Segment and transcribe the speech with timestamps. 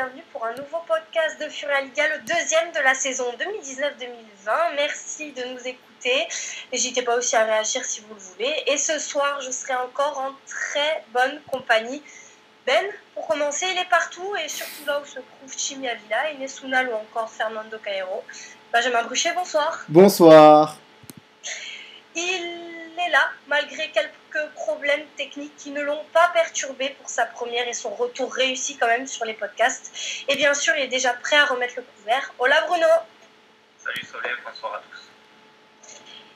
[0.00, 4.74] bienvenue pour un nouveau podcast de Furia Liga, le deuxième de la saison 2019-2020.
[4.74, 6.26] Merci de nous écouter.
[6.72, 8.62] N'hésitez pas aussi à réagir si vous le voulez.
[8.66, 12.02] Et ce soir, je serai encore en très bonne compagnie.
[12.66, 12.82] Ben,
[13.14, 16.88] pour commencer, il est partout et surtout là où se trouve Chimi Avila, Inès Sounal
[16.88, 18.24] ou encore Fernando Caero.
[18.72, 19.84] Benjamin Bruchet, bonsoir.
[19.86, 20.78] Bonsoir.
[22.14, 22.69] Il
[23.06, 27.72] est là, malgré quelques problèmes techniques qui ne l'ont pas perturbé pour sa première et
[27.72, 30.24] son retour réussi quand même sur les podcasts.
[30.28, 32.32] Et bien sûr, il est déjà prêt à remettre le couvert.
[32.38, 32.86] Hola Bruno
[33.84, 35.08] Salut Soleil, bonsoir à tous.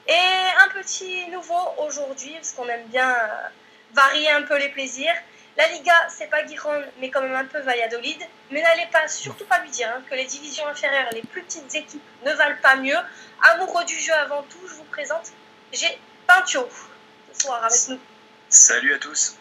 [0.07, 3.49] Et un petit nouveau aujourd'hui, parce qu'on aime bien euh,
[3.93, 5.15] varier un peu les plaisirs.
[5.57, 8.21] La Liga, c'est pas Giron, mais quand même un peu Valladolid.
[8.51, 11.75] Mais n'allez pas, surtout pas lui dire hein, que les divisions inférieures, les plus petites
[11.75, 12.99] équipes ne valent pas mieux.
[13.43, 15.33] Amoureux du jeu avant tout, je vous présente
[15.75, 16.69] j'ai Pintio
[17.33, 18.01] ce soir avec nous.
[18.49, 19.37] Salut à tous.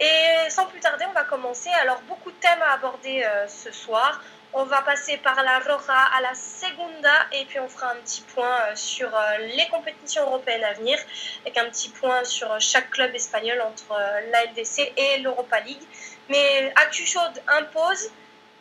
[0.00, 1.70] Et sans plus tarder, on va commencer.
[1.80, 4.20] Alors, beaucoup de thèmes à aborder euh, ce soir.
[4.52, 8.22] On va passer par la Roja à la Segunda et puis on fera un petit
[8.34, 10.98] point euh, sur euh, les compétitions européennes à venir
[11.42, 13.96] avec un petit point sur chaque club espagnol entre
[14.30, 15.82] la LDC et l'Europa League.
[16.28, 18.10] Mais Actu Chaude impose.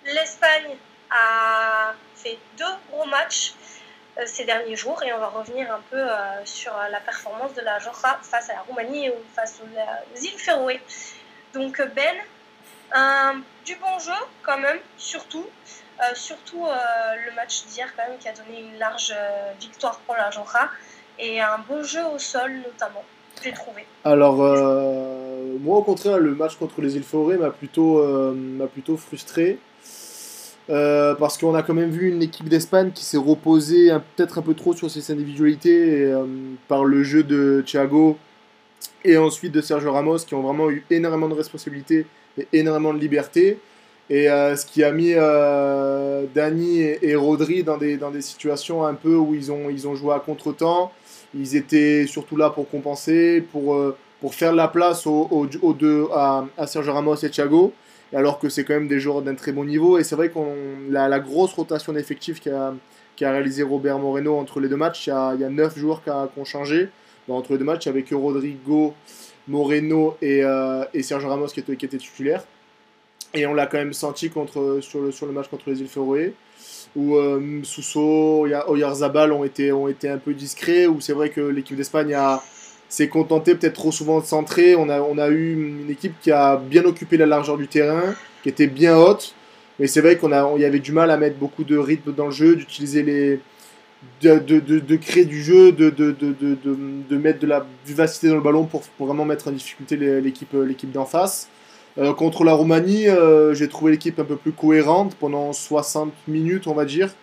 [0.06, 0.78] L'Espagne
[1.10, 3.54] a fait deux gros matchs
[4.26, 7.62] ces derniers jours et on va revenir un peu euh, sur euh, la performance de
[7.62, 10.80] la Georgia face à la Roumanie ou face aux îles Féroé.
[11.54, 12.16] Donc Ben,
[13.66, 14.12] du bon jeu
[14.44, 15.46] quand même, surtout.
[16.14, 16.66] surtout
[17.26, 19.14] le match d'hier quand même qui a donné une large
[19.60, 20.70] victoire pour la Georgia
[21.20, 23.04] et un bon jeu au sol notamment,
[23.44, 23.86] j'ai trouvé.
[24.04, 28.04] Alors moi au contraire le match contre les îles Féroé m'a plutôt,
[28.34, 29.60] m'a plutôt frustré.
[30.72, 34.42] Euh, parce qu'on a quand même vu une équipe d'Espagne qui s'est reposée peut-être un
[34.42, 36.26] peu trop sur ses individualités euh,
[36.70, 38.18] par le jeu de Thiago
[39.04, 42.06] et ensuite de Sergio Ramos qui ont vraiment eu énormément de responsabilités
[42.38, 43.60] et énormément de liberté.
[44.10, 45.14] Et euh, ce qui a mis
[46.34, 49.96] Dani et, Rodri dans des, dans des situations un peu où ils ont, ils ont
[49.96, 50.94] joué à contre-temps.
[51.36, 53.78] Ils étaient surtout là pour compenser, pour,
[54.22, 57.74] pour faire la place aux, deux, à, à Sergio Ramos et Thiago
[58.14, 59.98] alors que c'est quand même des joueurs d'un très bon niveau.
[59.98, 60.56] Et c'est vrai qu'on
[60.90, 62.74] la, la, grosse rotation d'effectifs qu'a
[63.20, 66.90] réalisé Robert Moreno entre les deux matchs, il y a, 9 joueurs qui ont changé
[67.30, 68.94] entre les deux matchs, avec Rodrigo,
[69.48, 72.44] Moreno et, euh, et Sergio Ramos qui étaient, qui étaient titulaires.
[73.34, 75.88] Et on l'a quand même senti contre, sur, le, sur le match contre les îles
[75.88, 76.34] Féroé,
[76.96, 81.40] où euh, Sousso, Oyarzabal ont été, ont été un peu discrets, où c'est vrai que
[81.40, 82.44] l'équipe d'Espagne a
[82.92, 84.76] s'est contenté peut-être trop souvent de centrer.
[84.76, 88.16] On a, on a eu une équipe qui a bien occupé la largeur du terrain,
[88.44, 89.34] qui était bien haute.
[89.80, 92.32] Mais c'est vrai qu'on y avait du mal à mettre beaucoup de rythme dans le
[92.32, 93.40] jeu, d'utiliser les.
[94.22, 98.66] De, de, de, créer du jeu, de, de, mettre de la vivacité dans le ballon
[98.66, 101.50] pour, vraiment mettre en difficulté l'équipe l'équipe d'en face.
[102.00, 106.66] Euh, contre la Roumanie, euh, j'ai trouvé l'équipe un peu plus cohérente pendant 60 minutes,
[106.66, 107.14] on va dire.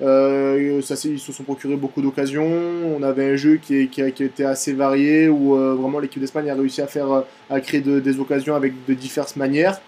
[0.00, 2.50] Euh, ça, ils se sont procurés beaucoup d'occasions.
[2.96, 6.80] On avait un jeu qui, était assez varié où euh, vraiment l'équipe d'Espagne a réussi
[6.80, 7.20] à, faire, euh,
[7.50, 9.80] à créer des occasions avec de diverses manières.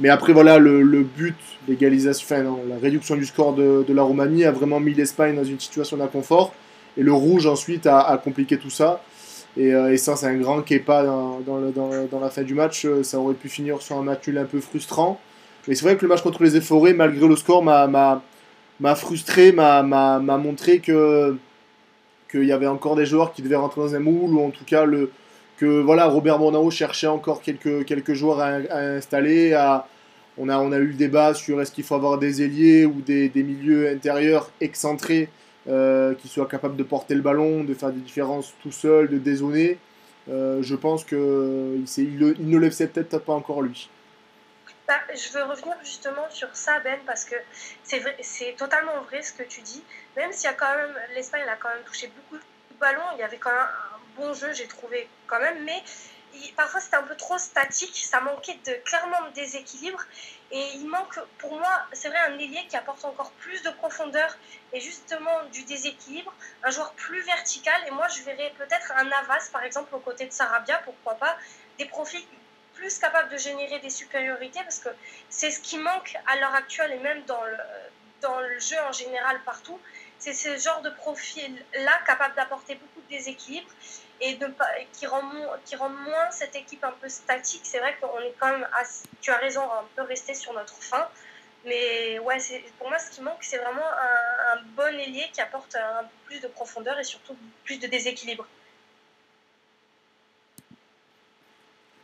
[0.00, 1.36] Mais après, voilà, le, but,
[1.68, 5.60] l'égalisation, enfin, la réduction du score de, la Roumanie a vraiment mis l'Espagne dans une
[5.60, 6.54] situation d'inconfort.
[6.96, 9.02] Et le rouge, ensuite, a, compliqué tout ça.
[9.56, 12.86] Et, et ça, c'est un grand Kepa dans, dans, dans, la fin du match.
[13.02, 15.20] Ça aurait pu finir sur un match un peu frustrant.
[15.68, 18.22] Mais c'est vrai que le match contre les Efforés, malgré le score, m'a
[18.82, 21.36] m'a frustré, m'a montré que
[22.30, 24.64] qu'il y avait encore des joueurs qui devaient rentrer dans un moule, ou en tout
[24.64, 25.10] cas le,
[25.58, 29.54] que voilà, Robert Mornau cherchait encore quelques, quelques joueurs à, installer.
[30.38, 33.90] On, a, eu le débat sur est-ce qu'il faut avoir des ailiers ou des, milieux
[33.90, 35.28] intérieurs excentrés
[35.68, 39.18] euh, qui soient capables de porter le ballon, de faire des différences tout seul, de
[39.18, 39.78] dézoner.
[40.30, 43.90] Euh, je pense qu'il il, ne le sait peut-être pas encore lui.
[44.88, 47.36] Bah, je veux revenir justement sur ça, Ben, parce que
[47.84, 49.84] c'est totalement vrai ce que tu dis.
[50.16, 53.20] Même s'il y a quand même, l'Espagne a quand même touché beaucoup de ballons, il
[53.20, 55.82] y avait quand même un bon jeu, j'ai trouvé quand même, mais
[56.56, 60.02] parfois c'était un peu trop statique, ça manquait de, clairement de déséquilibre.
[60.50, 64.36] Et il manque, pour moi, c'est vrai, un ailier qui apporte encore plus de profondeur
[64.72, 67.80] et justement du déséquilibre, un joueur plus vertical.
[67.86, 71.38] Et moi, je verrais peut-être un Navas, par exemple, aux côtés de Sarabia, pourquoi pas,
[71.78, 72.26] des profils
[72.82, 74.88] plus capable de générer des supériorités parce que
[75.30, 77.56] c'est ce qui manque à l'heure actuelle et même dans le,
[78.20, 79.78] dans le jeu en général partout.
[80.18, 83.70] C'est ce genre de profil-là capable d'apporter beaucoup de déséquilibre
[84.20, 84.52] et de,
[84.92, 85.22] qui, rend,
[85.64, 87.62] qui rend moins cette équipe un peu statique.
[87.64, 88.66] C'est vrai qu'on est quand même,
[89.20, 91.08] tu as raison, un peu resté sur notre fin.
[91.64, 92.38] Mais ouais,
[92.78, 96.16] pour moi, ce qui manque, c'est vraiment un, un bon ailier qui apporte un peu
[96.26, 98.46] plus de profondeur et surtout plus de déséquilibre.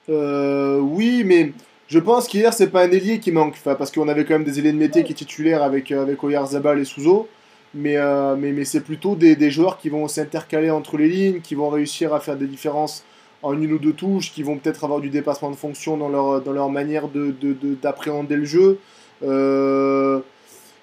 [0.09, 1.53] Euh, oui, mais
[1.89, 4.59] Je pense qu'hier, c'est pas un ailier qui manque, parce qu'on avait quand même des
[4.59, 7.29] ailiers de métier qui est titulaire avec, euh, avec Oyarzabal et Souzo.
[7.75, 11.41] Mais, euh, mais, mais c'est plutôt des, des, joueurs qui vont s'intercaler entre les lignes,
[11.41, 13.05] qui vont réussir à faire des différences
[13.43, 16.43] en une ou deux touches, qui vont peut-être avoir du dépassement de fonction dans leur,
[16.43, 18.79] dans leur manière d'appréhender de, de, le jeu.
[19.23, 20.21] Euh,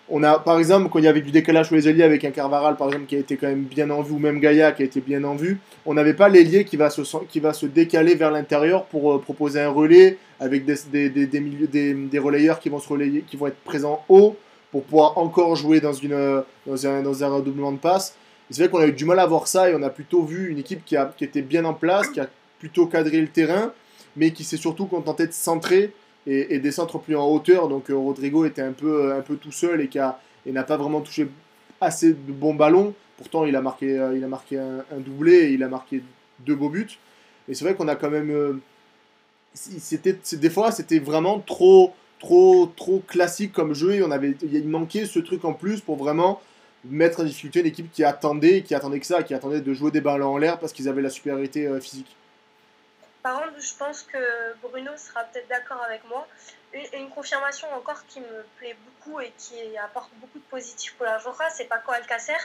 [0.10, 2.32] on a, par exemple, quand il y avait du décalage sur les ailiers avec un
[2.32, 4.84] Carvaral, par exemple, qui a été quand même bien en vue, ou même Gaïa qui
[4.84, 7.66] a été bien en vue, on n'avait pas l'ailier qui, va se, qui va se
[7.66, 10.76] décaler vers l'intérieur pour euh, proposer un relais avec des,
[11.10, 14.36] des, des, des, relayeurs qui vont, se qui vont être présents haut
[14.72, 18.16] pour pouvoir encore jouer dans, une, dans, un, dans un redoublement de passe.
[18.52, 20.52] C'est vrai qu'on a eu du mal à voir ça et on a plutôt vu
[20.52, 22.28] une équipe qui, a, qui était bien en place, qui a
[22.60, 23.72] plutôt cadré le terrain,
[24.16, 25.92] mais qui s'est surtout contentée de centrer
[26.28, 27.68] et, des centres plus en hauteur.
[27.68, 30.00] Donc euh, Rodrigo était un peu, un peu tout seul et, qui
[30.46, 31.28] et n'a pas vraiment touché
[31.82, 32.94] assez de bons ballons.
[33.18, 36.04] Pourtant, il a marqué, euh, il a marqué un, doublé et il a marqué
[36.40, 36.98] deux beaux buts.
[37.48, 38.32] Et c'est vrai qu'on a quand même.
[38.32, 38.60] Euh,
[39.54, 44.68] c'était, des fois, c'était vraiment trop, trop, trop classique comme jeu et on avait, il
[44.68, 46.42] manquait ce truc en plus pour vraiment
[46.84, 49.92] mettre en difficulté une équipe qui attendait, qui attendait que ça, qui attendait de jouer
[49.92, 52.18] des ballons en l'air parce qu'ils avaient la supériorité physique.
[53.26, 56.28] Par contre, je pense que Bruno sera peut-être d'accord avec moi.
[56.94, 61.18] Une, confirmation encore qui me plaît beaucoup et qui apporte beaucoup de positif pour la
[61.18, 62.38] Jora, c'est Paco Alcacer.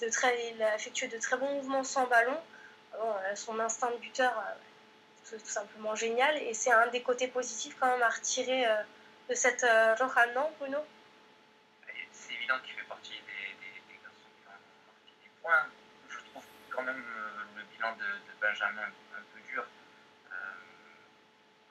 [0.00, 2.36] De très, il a effectué de très bons mouvements sans ballon.
[3.36, 4.34] son instinct de buteur,
[5.22, 6.38] c'est euh, tout simplement génial.
[6.38, 8.82] Et c'est un des côtés positifs quand même à retirer euh,
[9.28, 9.64] de cette
[9.96, 10.78] Jora, euh, non, Bruno?
[12.10, 14.26] C'est évident qu'il fait partie des, garçons
[15.06, 15.66] qui ont des points.
[16.08, 17.04] Je trouve quand même
[17.54, 18.06] le bilan de
[18.40, 18.90] Benjamin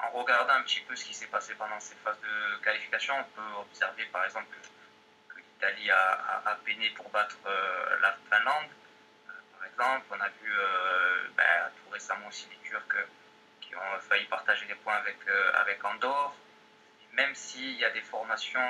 [0.02, 3.24] en regardant un petit peu ce qui s'est passé pendant ces phases de qualification, on
[3.36, 4.48] peut observer par exemple
[5.30, 8.70] que, l'Italie a, peiné pour battre euh, la Finlande.
[9.28, 12.96] Euh, par exemple, on a vu euh, ben, tout récemment aussi les Turcs
[13.60, 15.18] qui ont failli partager des points avec,
[15.56, 16.34] avec Andorre.
[17.14, 18.70] Même s'il y a des formations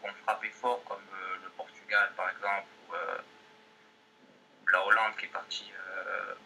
[0.00, 1.04] qui ont frappé fort, comme
[1.42, 2.94] le Portugal par exemple, ou,
[4.72, 5.70] la Hollande qui est partie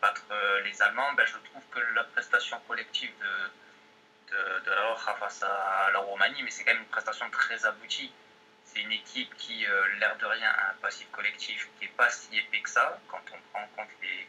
[0.00, 0.24] battre
[0.64, 3.50] les Allemands, ben, je trouve que la prestation collective de
[4.30, 8.12] de, la Roja face à la Roumanie, mais c'est quand même une prestation très aboutie.
[8.64, 12.10] C'est une équipe qui, euh, l'air de rien, a un passif collectif qui n'est pas
[12.10, 14.28] si épais que ça quand on prend en compte les,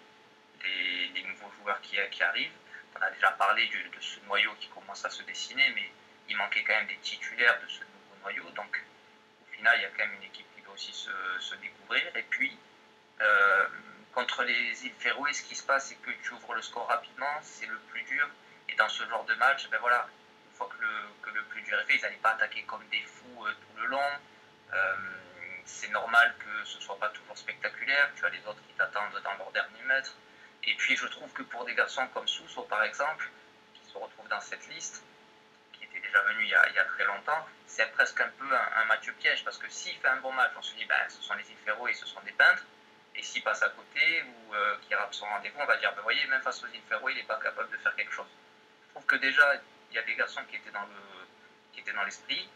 [1.13, 2.51] les, nouveaux joueurs qui, qui, arrivent.
[2.95, 5.91] On a déjà parlé de, ce noyau qui commence à se dessiner, mais
[6.29, 8.49] il manquait quand même des titulaires de ce nouveau noyau.
[8.51, 8.81] Donc,
[9.43, 12.15] au final, il y a quand même une équipe qui doit aussi se, se découvrir.
[12.15, 12.57] Et puis,
[13.21, 13.67] euh,
[14.13, 17.39] contre les îles Féroé, ce qui se passe, c'est que tu ouvres le score rapidement,
[17.41, 18.29] c'est le plus dur
[18.69, 20.07] et dans ce genre de match, ben voilà,
[20.49, 23.45] une fois que le, plus dur est fait, ils n'allaient pas attaquer comme des fous
[23.45, 24.09] euh, tout le long.
[24.73, 24.95] Euh,
[25.65, 28.09] c'est normal que ce ne soit pas toujours spectaculaire.
[28.15, 30.15] Tu as les autres qui t'attendent dans leur dernier mètre.
[30.63, 33.29] Et puis je trouve que pour des garçons comme Sousso, par exemple,
[33.73, 35.03] qui se retrouvent dans cette liste,
[35.73, 39.09] qui était déjà venu il y a, très longtemps, c'est presque un peu un, match
[39.13, 39.43] piège.
[39.43, 41.57] Parce que s'il fait un bon match, on se dit, ben, ce sont les îles
[41.89, 42.65] et ce sont des peintres.
[43.15, 46.01] Et s'il passe à côté ou euh, qu'il rate son rendez-vous, on va dire, ben,
[46.01, 48.27] voyez, même face aux îles il n'est pas capable de faire quelque chose
[48.91, 49.55] trouve que déjà,
[49.91, 51.27] il y a des garçons qui étaient dans le,
[51.73, 52.49] qui étaient dans l'esprit.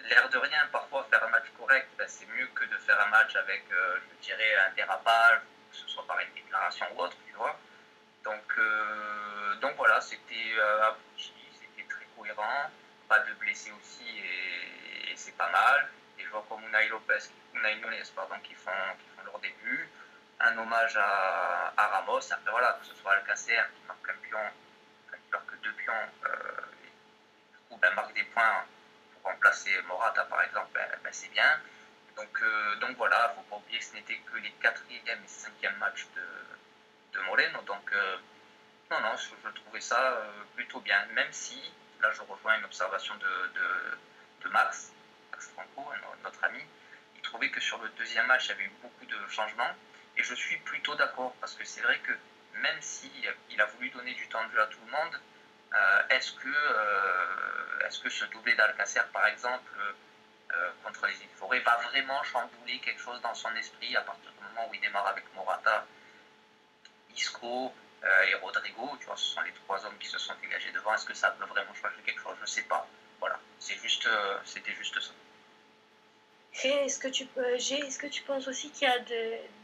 [0.00, 3.08] L'air de rien, parfois, faire un match correct, ben, c'est mieux que de faire un
[3.08, 5.40] match avec, euh, je dirais, un dérapage,
[5.70, 7.58] que ce soit par une déclaration ou autre, tu vois.
[8.24, 12.70] Donc, euh, donc voilà, c'était euh, abouti, c'était très cohérent,
[13.08, 15.88] pas de blessés aussi, et, c'est pas mal.
[16.16, 17.18] Des joueurs comme Unai Lopez,
[17.54, 19.88] Unai Nunes, pardon, qui font, qui font leur début.
[20.40, 24.40] Un hommage à, à Ramos, après voilà, que ce soit Alcacer qui marque un pion
[25.32, 25.92] alors que deux pions
[26.26, 28.64] euh, ben, marquent des points
[29.14, 31.60] pour remplacer Morata par exemple, ben, ben, c'est bien.
[32.16, 35.18] Donc, euh, donc voilà, il ne faut pas oublier que ce n'était que les quatrième
[35.24, 37.62] et cinquième matchs de, de Moreno.
[37.62, 38.16] Donc euh,
[38.90, 40.22] non, non, je, trouvais ça
[40.54, 41.58] plutôt bien, même si,
[42.00, 43.52] là je rejoins une observation de,
[44.42, 44.92] de, Max,
[45.30, 45.90] Max Franco,
[46.22, 46.62] notre ami,
[47.16, 49.70] il trouvait que sur le deuxième match, il y avait eu beaucoup de changements.
[50.18, 52.12] Et je suis plutôt d'accord, parce que c'est vrai que
[52.62, 53.10] même s'il
[53.50, 55.20] il a voulu donner du temps de jeu à tout le monde,
[55.74, 59.72] euh, est-ce que, euh, est que ce doublé d'Alcacer, par exemple,
[60.52, 64.44] euh, contre les Forêts, va vraiment chambouler quelque chose dans son esprit à partir du
[64.44, 65.86] moment où il démarre avec Morata,
[67.16, 67.72] Isco
[68.26, 70.92] et Rodrigo Tu vois, ce sont les trois hommes qui se sont dégagés devant.
[70.92, 72.34] Est-ce que ça peut vraiment changer quelque chose?
[72.38, 72.86] Je ne sais pas.
[73.20, 75.12] Voilà, c'était juste ça.
[76.64, 78.98] Est-ce que, tu, est-ce que tu penses aussi qu'il y a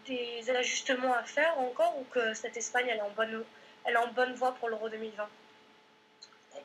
[0.06, 3.44] des ajustements à faire encore ou que cette Espagne elle est en bonne,
[3.84, 5.28] elle est en bonne voie pour l'Euro 2020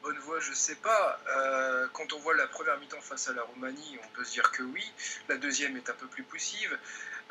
[0.03, 1.19] bonne voie, je sais pas.
[1.35, 4.51] Euh, quand on voit la première mi-temps face à la Roumanie, on peut se dire
[4.51, 4.91] que oui.
[5.29, 6.77] La deuxième est un peu plus poussive.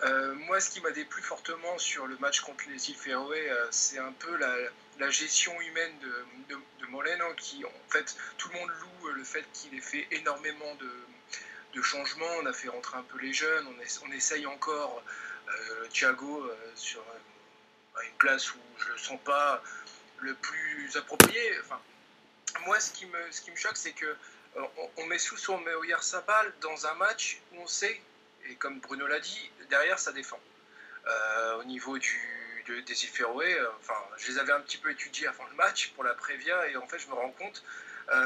[0.04, 3.66] Euh, moi, ce qui m'a déplu fortement sur le match contre les îles Féroé, euh,
[3.70, 8.70] c'est un peu la, gestion humaine de, de, Moleno, qui en fait, tout le monde
[8.70, 10.90] loue le fait qu'il ait fait énormément de,
[11.81, 12.26] changements.
[12.43, 13.67] On a fait rentrer un peu les jeunes,
[14.05, 15.02] on, essaye encore
[15.93, 17.02] Thiago sur
[18.05, 19.62] une place où je ne le sens pas
[20.21, 21.59] le plus approprié.
[21.61, 21.81] Enfin,
[22.67, 24.07] moi, ce qui me, ce qui me choque, c'est que
[24.57, 24.61] euh,
[24.99, 25.61] on, met sous son
[26.00, 28.00] Sabal dans un match où on sait,
[28.47, 30.41] et comme Bruno l'a dit, derrière ça défend.
[31.07, 35.45] Euh, au niveau du, des euh, enfin, je les avais un petit peu étudiés avant
[35.47, 37.62] le match pour la Prévia, et en fait, je me rends compte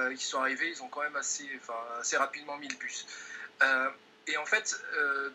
[0.08, 3.06] qu'ils sont arrivés, ils ont quand même assez, enfin, assez rapidement mis le bus.
[4.28, 4.80] Et en fait,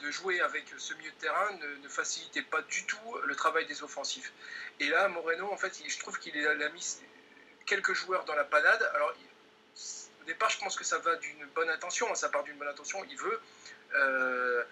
[0.01, 1.49] de jouer avec ce milieu de terrain
[1.81, 4.31] ne, facilitait pas du tout le travail des offensifs.
[4.79, 6.97] Et là, Moreno, en fait, je trouve qu'il a mis
[7.65, 8.89] quelques joueurs dans la panade.
[8.93, 9.13] Alors,
[10.21, 12.67] au départ, je pense que ça va d'une bonne intention, hein, ça part d'une bonne
[12.67, 13.03] intention.
[13.09, 13.39] Il veut,
[13.95, 14.63] euh,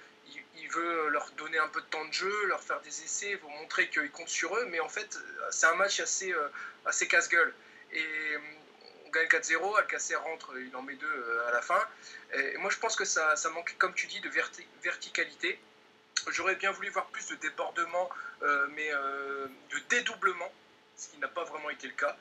[0.58, 3.50] il, veut leur donner un peu de temps de jeu, leur faire des essais, vous
[3.50, 4.66] montrer qu'il compte sur eux.
[4.66, 5.18] Mais en fait,
[5.50, 6.48] c'est un match assez, euh,
[6.86, 7.54] assez casse-gueule.
[7.92, 8.40] Et euh,
[9.10, 11.82] on gagne 4-0, Alcacer rentre, il en met deux à la fin.
[12.34, 14.30] Et moi, je pense que ça, manque, comme tu dis, de
[14.84, 15.60] verticalité.
[16.30, 18.10] J'aurais bien voulu voir plus de débordement,
[18.76, 20.52] mais de dédoublement,
[20.96, 22.16] ce qui n'a pas vraiment été le cas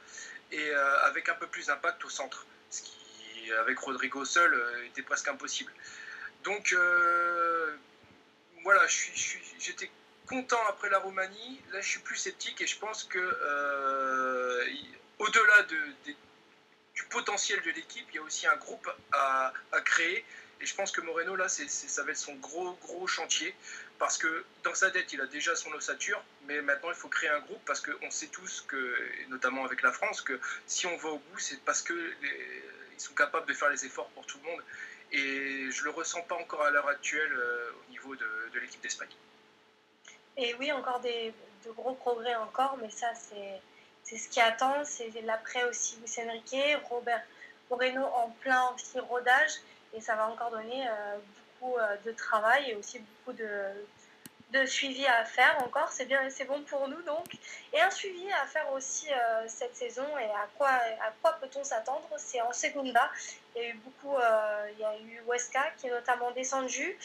[0.53, 4.87] et euh, avec un peu plus d'impact au centre, ce qui, avec Rodrigo seul, euh,
[4.87, 5.73] était presque impossible.
[6.45, 7.77] Donc euh,
[8.63, 8.83] voilà,
[9.59, 9.91] j'étais
[10.27, 11.61] content après la Roumanie.
[11.73, 13.19] Là, je suis plus sceptique et je pense que
[15.19, 16.15] au-delà de,
[16.99, 19.53] du potentiel de l'équipe, il y a aussi un groupe à,
[19.85, 20.25] créer.
[20.61, 23.55] Et je pense que Moreno, là, ça va être son gros, gros chantier
[24.01, 27.29] parce que dans sa tête, il a déjà son ossature, mais maintenant il faut créer
[27.29, 28.97] un groupe parce qu'on sait tous que,
[29.29, 31.97] notamment avec la France, que si on va au bout, c'est parce qu'ils
[32.97, 34.63] sont capables de faire les efforts pour tout le monde.
[35.13, 39.09] Et je le ressens pas encore à l'heure actuelle euh, au niveau de, l'équipe d'Espagne.
[40.37, 41.33] Et oui, encore des,
[41.65, 43.61] de gros progrès encore, mais ça c'est,
[44.09, 44.85] c'est ce qui attend.
[44.85, 47.23] C'est l'après aussi Luis Enrique, Robert
[47.71, 48.75] Moreno en plein
[49.09, 49.53] rodage,
[49.93, 51.19] et ça va encore donner euh,
[51.63, 53.51] euh, de travail et aussi beaucoup de,
[54.53, 55.91] de suivi à faire encore.
[55.91, 57.27] C'est bien, c'est bon pour nous donc.
[57.75, 61.63] Et un suivi à faire aussi euh, cette saison et à quoi, à quoi peut-on
[61.63, 62.09] s'attendre?
[62.17, 63.11] C'est en Segunda.
[63.55, 64.17] Il y a eu beaucoup,
[64.73, 66.97] il y a eu Huesca qui est notamment descendu,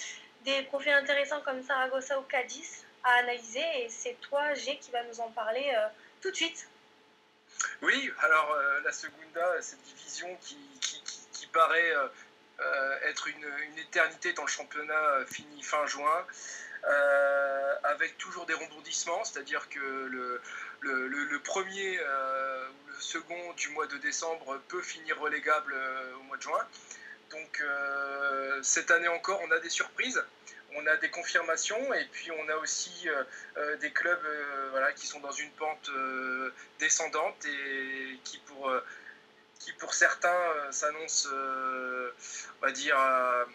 [0.45, 3.65] des profils intéressants comme Saragossa ou Cadiz à analyser.
[3.81, 5.73] Et c'est toi, G, qui va nous en parler
[6.21, 6.69] tout de suite.
[7.81, 11.93] Oui, alors la Segunda, cette division qui, qui, qui paraît
[12.59, 13.43] euh, être une,
[13.79, 16.25] éternité dans le championnat euh, fini fin juin,
[16.87, 20.39] euh, avec toujours des rebondissements, c'est-à-dire que le,
[20.81, 25.75] le, premier ou le second du mois de décembre peut finir relégable
[26.19, 26.67] au mois de juin.
[27.31, 27.63] Donc
[28.61, 30.23] cette année encore, on a des surprises
[30.75, 33.07] on a des confirmations et puis on a aussi
[33.79, 34.27] des clubs
[34.71, 35.89] voilà, qui sont dans une pente
[36.79, 38.71] descendante et qui pour
[39.63, 42.11] qui pour certains euh, s'annonce, euh,
[42.61, 43.45] on va dire, euh,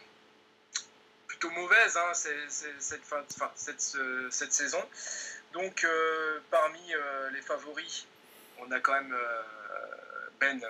[1.26, 3.22] plutôt mauvaise hein, cette, fin,
[4.30, 4.82] cette, saison.
[5.52, 5.86] Donc
[6.50, 6.92] parmi
[7.32, 8.06] les favoris,
[8.58, 9.16] on a quand même
[10.40, 10.60] Ben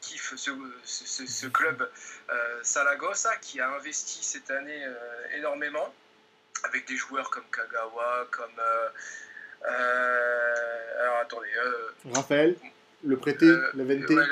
[0.00, 0.50] kiffe ce,
[0.84, 1.88] ce, club
[2.62, 4.84] Salagossa qui a investi cette année
[5.36, 5.94] énormément
[6.64, 8.60] avec des joueurs comme Kagawa, comme
[9.64, 11.50] alors attendez,
[12.12, 12.56] Raphaël
[13.04, 14.26] le prêté, euh, euh,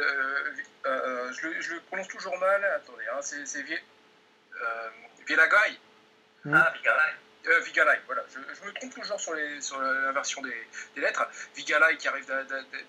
[0.87, 2.65] euh, je, le, je, le, prononce toujours mal.
[2.65, 3.61] Attendez, hein, c'est.
[6.45, 6.55] Hmm.
[6.55, 6.73] Ah,
[7.45, 7.63] Vigalai.
[7.65, 8.25] Vigalai, voilà.
[8.29, 11.27] Je, je, me trompe toujours sur, les, sur la version des, des lettres.
[11.55, 12.27] Vigalai qui arrive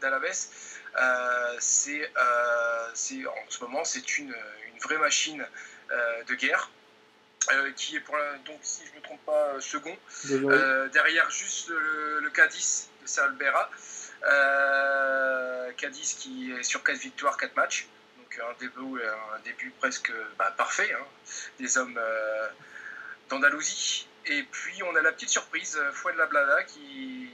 [0.01, 0.47] d'Alaves,
[0.99, 4.35] euh, c'est en ce moment c'est une,
[4.67, 5.45] une, vraie machine
[6.27, 6.69] de guerre.
[7.75, 9.97] qui est pour donc si je ne me trompe pas second
[10.93, 13.69] derrière juste le, le Cadiz de Salbera
[14.23, 17.87] euh, Cadiz qui est sur 4 victoires, 4 matchs.
[18.17, 21.05] Donc un début, un début presque bah, parfait hein.
[21.59, 22.47] des hommes euh,
[23.29, 24.07] d'Andalousie.
[24.25, 27.29] Et puis on a la petite surprise, euh, Fouet de la Blada, qui,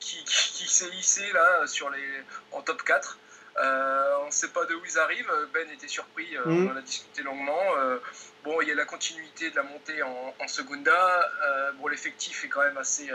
[0.00, 3.18] qui, qui, s'est hissé là sur les, en top 4.
[3.56, 5.32] on ne sait pas de où ils arrivent.
[5.54, 6.70] Ben était surpris, on mm.
[6.72, 7.64] en a discuté longuement.
[8.44, 11.30] bon, il y a la continuité de la montée en, en Segunda.
[11.78, 13.10] bon, l'effectif est quand même assez,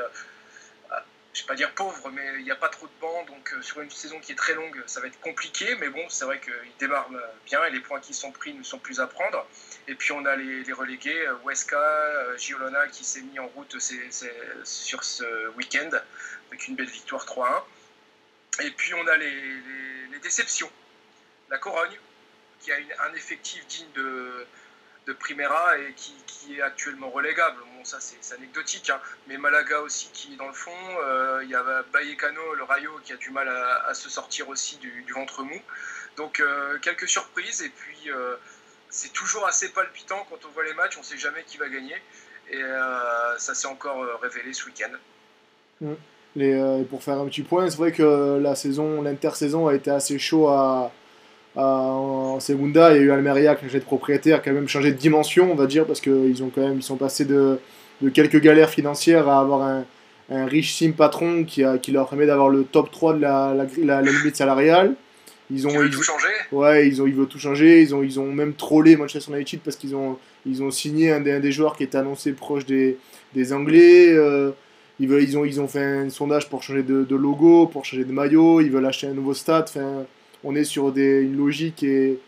[1.34, 3.62] je vais pas dire pauvre, mais il n'y a pas trop de bancs, donc euh,
[3.62, 6.42] sur une saison qui est très longue, ça va être compliqué, mais bon, c'est vrai
[6.42, 9.48] qu'il démarre euh, bien et les points qui sont pris ne sont plus à prendre.
[9.88, 15.04] Et puis on a les, relégués, euh, Weska, Giolona qui s'est mis en route sur
[15.04, 15.90] ce week-end
[16.50, 17.64] avec une belle victoire 3-1.
[18.66, 20.70] Et puis on a les, déceptions.
[21.50, 21.98] la Corogne,
[22.60, 22.76] qui a
[23.10, 24.46] un effectif digne de,
[25.08, 26.14] de Primera et qui,
[26.58, 27.58] est actuellement relégable.
[27.78, 29.00] Bon, ça c'est anecdotique, hein.
[29.28, 30.72] mais Malaga aussi qui est dans le fond.
[31.44, 35.06] Il y a Vallecano, le Rayo, qui a du mal à, se sortir aussi du,
[35.14, 35.62] ventre mou.
[36.18, 36.44] Donc
[36.82, 38.10] quelques surprises et puis
[38.90, 41.70] c'est toujours assez palpitant quand on voit les matchs, on ne sait jamais qui va
[41.70, 41.96] gagner.
[42.50, 42.62] Et
[43.38, 44.92] ça s'est encore révélé ce week-end.
[45.80, 45.94] Mm.
[46.38, 50.18] Euh, pour faire un petit point, c'est vrai que la saison, l'intersaison a été assez
[50.18, 50.92] chaud à,
[51.56, 52.92] en Segunda.
[52.92, 54.98] Il y a eu Almeria qui a changé de propriétaire, qui a même changé de
[54.98, 57.60] dimension, on va dire, parce qu'ils ont quand même, ils sont passés de,
[58.02, 59.86] de quelques galères financières à avoir un,
[60.30, 63.54] un riche sim patron qui, a, qui leur permet d'avoir le top 3 de la,
[63.54, 64.96] la, la, limite salariale.
[65.54, 66.28] Ils ont, tout changer?
[66.54, 67.82] Ouais, ils ont, ils veulent tout changer.
[67.82, 71.20] Ils ont, ils ont même trollé Manchester United parce qu'ils ont, ils ont signé un
[71.20, 72.98] des, un des joueurs qui était annoncé proche des,
[73.34, 74.14] des Anglais.
[74.14, 74.52] Euh,
[75.02, 78.06] ils, veulent, ils, ont, ils ont fait un sondage pour changer de, logo, pour changer
[78.06, 79.66] de maillot, ils veulent acheter un nouveau stade.
[79.68, 80.06] Enfin,
[80.44, 82.20] on est sur des, une logique et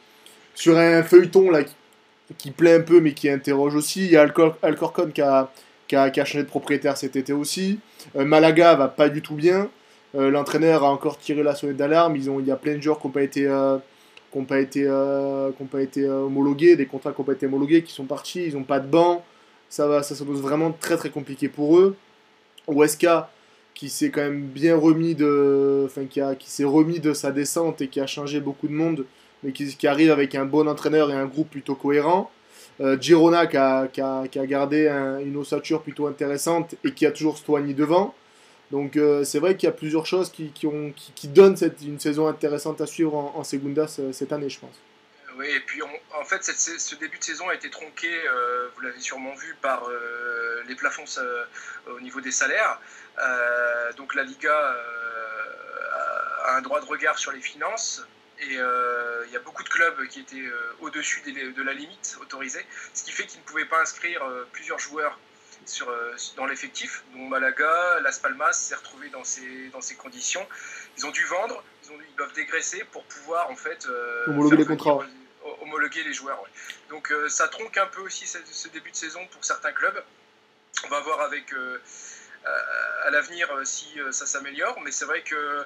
[0.55, 1.63] sur un feuilleton là,
[2.37, 4.05] qui, plaît un peu mais qui interroge aussi.
[4.05, 5.49] Il y a Alcor, Alcorcon qui a,
[6.13, 7.79] changé de propriétaire cet été aussi.
[8.15, 9.69] Euh, Malaga va pas du tout bien.
[10.15, 12.15] Euh, l'entraîneur a encore tiré la sonnette d'alarme.
[12.29, 13.77] Ont, il y a plein de joueurs qui n'ont pas été, euh,
[14.31, 14.89] qui pas été,
[15.57, 18.45] qui pas été homologués, des contrats qui n'ont pas été homologués, qui sont partis.
[18.45, 19.23] Ils n'ont pas de banc.
[19.69, 21.95] Ça va, ça s'annonce vraiment très très compliqué pour eux.
[22.67, 23.31] Weska
[23.73, 27.31] qui s'est quand même bien remis de, enfin qui, a, qui s'est remis de sa
[27.31, 29.05] descente et qui a changé beaucoup de monde,
[29.43, 32.31] mais qui, arrive avec un bon entraîneur et un groupe plutôt cohérent.
[32.81, 34.87] Euh, Girona qui a, qui a, qui a gardé
[35.23, 38.15] une ossature plutôt intéressante et qui a toujours Stoigny devant.
[38.71, 41.81] Donc euh, c'est vrai qu'il y a plusieurs choses qui, qui, ont, qui, donnent cette,
[41.81, 44.79] une saison intéressante à suivre en, Segunda cette année, je pense.
[45.37, 48.99] Oui, et puis en fait, ce début de saison a été tronqué, euh, vous l'avez
[48.99, 51.43] sûrement vu, par euh, les plafonds euh,
[51.87, 52.79] au niveau des salaires.
[53.97, 54.75] Donc la Liga
[56.45, 58.05] a un droit de regard sur les finances.
[58.39, 60.49] Et il y a beaucoup de clubs qui étaient
[60.81, 65.17] au-dessus de la limite autorisée, ce qui fait qu'ils ne pouvaient pas inscrire plusieurs joueurs
[65.65, 65.87] sur,
[66.35, 67.03] dans l'effectif.
[67.13, 70.45] Donc Malaga, Las Palmas s'est retrouvé dans ces, dans ces conditions.
[70.97, 73.87] Ils ont dû vendre, ils, ont, ils doivent dégraisser pour pouvoir en fait
[74.27, 75.05] homologuer les contrats
[75.61, 76.43] homologuer les joueurs.
[76.89, 80.01] Donc euh, ça tronque un peu aussi ce, début de saison pour certains clubs.
[80.85, 81.79] On va voir avec euh,
[82.45, 85.65] à l'avenir euh, si ça s'améliore, mais c'est vrai que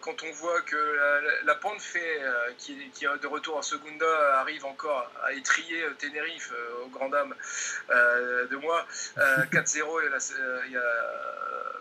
[0.00, 0.98] quand on voit que
[1.44, 2.20] la, pente fait
[2.58, 6.52] qui, qui, est de retour en Segunda arrive encore à étrier Tenerife
[6.84, 7.34] aux grand dames
[7.88, 8.86] de moi
[9.52, 10.02] 4-0
[10.66, 10.82] il y a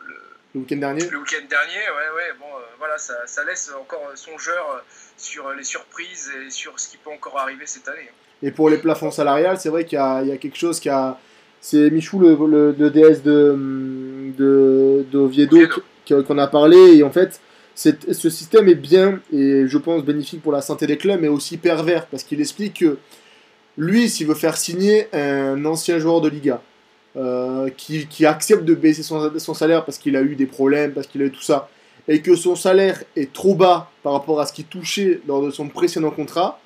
[0.06, 2.34] le le week-end dernier Le week-end dernier, ouais, ouais.
[2.40, 4.80] Bon, euh, voilà, ça, ça, laisse encore songeur euh,
[5.18, 8.10] sur les surprises et sur ce qui peut encore arriver cette année.
[8.44, 11.18] Et pour les plafonds salariales, c'est vrai qu'il y, y, a quelque chose qui a.
[11.62, 15.60] C'est Michou, le, le, DS de, de, d'Oviedo,
[16.28, 16.98] qu'on a parlé.
[16.98, 17.40] Et en fait,
[17.76, 21.58] ce système est bien et je pense bénéfique pour la santé des clubs, mais aussi
[21.58, 22.98] pervers parce qu'il explique que
[23.78, 26.62] lui, s'il veut faire signer un ancien joueur de Liga,
[27.16, 30.94] euh, qui, qui, accepte de baisser son, son salaire parce qu'il a eu des problèmes,
[30.94, 31.70] parce qu'il a eu tout ça,
[32.08, 35.52] et que son salaire est trop bas par rapport à ce qu'il touchait lors de
[35.52, 36.60] son précédent contrat,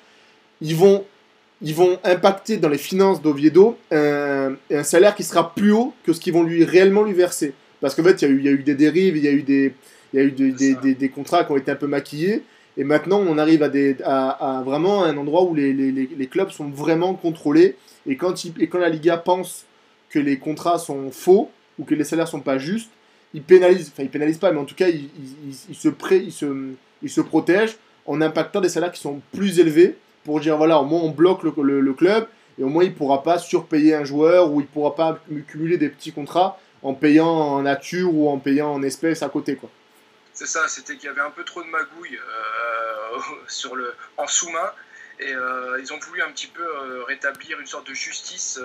[0.60, 1.04] ils vont,
[1.62, 6.12] ils vont impacter dans les finances d'Oviedo un, un, salaire qui sera plus haut que
[6.12, 7.54] ce qu'ils vont lui réellement lui verser.
[7.80, 9.28] Parce qu'en fait, il y, a eu, il y a eu des dérives, il y
[9.28, 9.74] a eu des,
[10.12, 12.42] il y a eu des, des, des, contrats qui ont été un peu maquillés.
[12.76, 16.26] Et maintenant, on arrive à, des, à, à vraiment un endroit où les, les, les,
[16.26, 17.76] clubs sont vraiment contrôlés.
[18.06, 19.64] Et quand, il, et quand la Liga pense
[20.10, 22.90] que les contrats sont faux ou que les salaires sont pas justes,
[23.34, 25.88] ils pénalisent, enfin ils pénalisent pas, mais en tout cas ils, se,
[27.02, 30.84] ils, se protègent en impactant des salaires qui sont plus élevés pour dire voilà, au
[30.84, 34.60] moins on bloque le, club et au moins il pourra pas surpayer un joueur ou
[34.60, 38.82] il pourra pas cumuler des petits contrats en payant en nature ou en payant en
[38.82, 39.70] espèces à côté quoi.
[40.34, 44.26] C'est ça, c'était qu'il y avait un peu trop de magouilles euh, sur le, en
[44.26, 44.72] sous-main
[45.20, 48.60] et euh, ils ont voulu un petit peu euh, rétablir une sorte de justice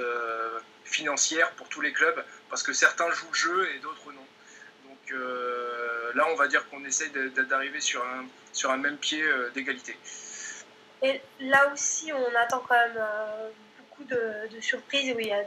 [0.83, 4.27] financière pour tous les clubs, parce que certains jouent le jeu et d'autres non.
[4.89, 5.15] Donc
[6.15, 7.11] là, on va dire qu'on essaye
[7.49, 9.95] d'arriver sur un, sur un même pied d'égalité.
[11.01, 13.03] Et là aussi, on attend quand même
[13.77, 15.43] beaucoup de, surprises, où il y a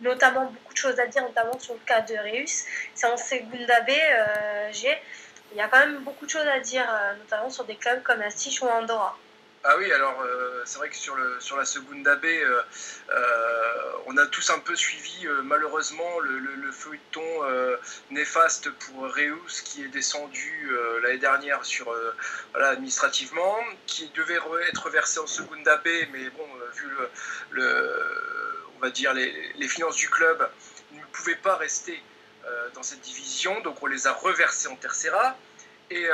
[0.00, 2.64] notamment beaucoup de choses à dire, notamment sur le cas de Reus.
[2.94, 3.90] C'est en Segunda B,
[4.72, 4.96] G.
[5.52, 6.86] Il y a quand même beaucoup de choses à dire,
[7.18, 9.16] notamment sur des clubs comme Astich ou Andorra.
[9.70, 12.62] Ah oui, alors euh, c'est vrai que sur, le, sur la Segunda B, euh,
[13.10, 17.20] euh, on a tous un peu suivi malheureusement le, le, feuilleton
[18.10, 20.70] néfaste pour Reus qui est descendu
[21.02, 21.94] l'année dernière sur,
[22.54, 24.38] administrativement, qui devait
[24.70, 26.86] être versé en Segunda B, mais bon, vu
[27.50, 27.92] le,
[28.76, 30.48] on va dire les, les, finances du club,
[30.92, 32.02] il ne pouvait pas rester
[32.72, 35.36] dans cette division, donc on les a reversés en Tercera.
[35.90, 36.08] Et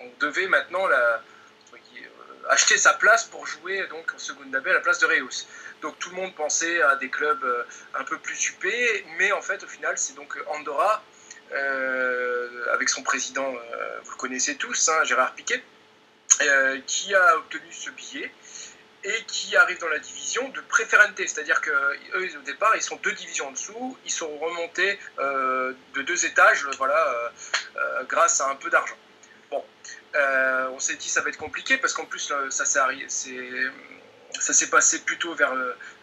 [0.00, 1.22] on devait maintenant la
[2.48, 5.46] acheté sa place pour jouer donc en Segunda B à la place de Reus.
[5.82, 9.62] Donc tout le monde pensait à des clubs un peu plus huppés, mais en fait
[9.62, 11.02] au final c'est donc Andorra
[12.74, 13.50] avec son président,
[14.04, 15.62] vous le connaissez tous, hein, Gérard Piquet,
[16.86, 18.30] qui a obtenu ce billet
[19.04, 23.12] et qui arrivent dans la division de préférente, c'est-à-dire qu'eux, au départ, ils sont deux
[23.12, 27.28] divisions en dessous, ils sont remontés euh, de deux étages, voilà, euh,
[27.76, 28.96] euh, grâce à un peu d'argent.
[29.50, 29.64] Bon,
[30.14, 35.34] euh, on s'est dit ça va être compliqué parce qu'en plus ça s'est passé plutôt
[35.34, 35.52] vers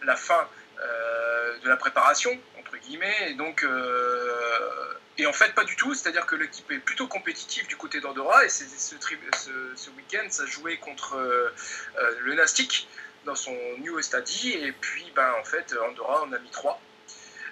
[0.02, 0.48] la fin
[0.80, 3.30] euh, de la préparation entre guillemets.
[3.30, 5.94] Et donc euh, et en fait pas du tout.
[5.94, 8.44] C'est à dire que l'équipe est plutôt compétitive du côté d'Andorra.
[8.44, 8.94] Et ce,
[9.96, 11.16] week-end ça jouait contre
[12.20, 12.88] le Nastic
[13.24, 14.52] dans son New Estadi.
[14.52, 16.80] Et puis ben en fait Andorra on a mis 3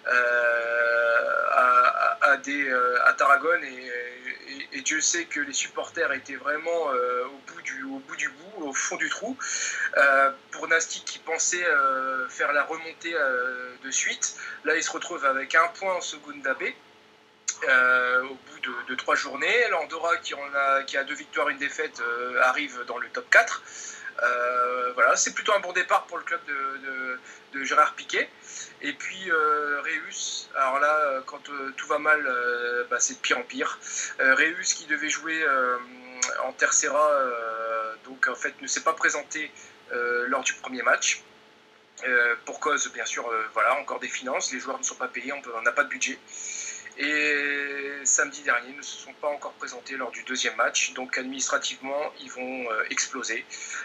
[0.07, 7.53] euh, à, à, euh, Tarragone et, Dieu sait que les supporters étaient vraiment euh, au,
[7.53, 9.35] bout du, bout du bout, au fond du trou.
[10.51, 11.64] pour Nastic qui pensait
[12.29, 13.14] faire la remontée
[13.83, 16.64] de suite, là il se retrouve avec un point en seconde d'AB.
[17.62, 19.69] Au bout de, trois journées.
[19.71, 22.03] L'Andorra, qui, a, deux victoires, une défaite,
[22.43, 23.62] arrive dans le top 4.
[24.95, 27.19] Voilà, c'est plutôt un bon départ pour le club de,
[27.55, 28.29] de Gérard Piquet.
[28.87, 31.40] Et puis Reus, alors là, quand
[31.77, 32.23] tout va mal,
[32.90, 33.79] bah, c'est de pire en pire.
[34.18, 35.42] Reus qui devait jouer
[36.44, 37.11] en Tercera,
[38.05, 39.51] donc en fait ne s'est pas présenté
[40.27, 41.23] lors du premier match.
[42.44, 45.62] pour cause, bien sûr, voilà, encore des finances, les joueurs ne sont pas payés, on
[45.62, 46.18] n'a pas de budget.
[46.97, 50.93] Et samedi dernier, ils ne se sont pas encore présentés lors du deuxième match.
[50.93, 53.45] Donc administrativement, ils vont euh, exploser.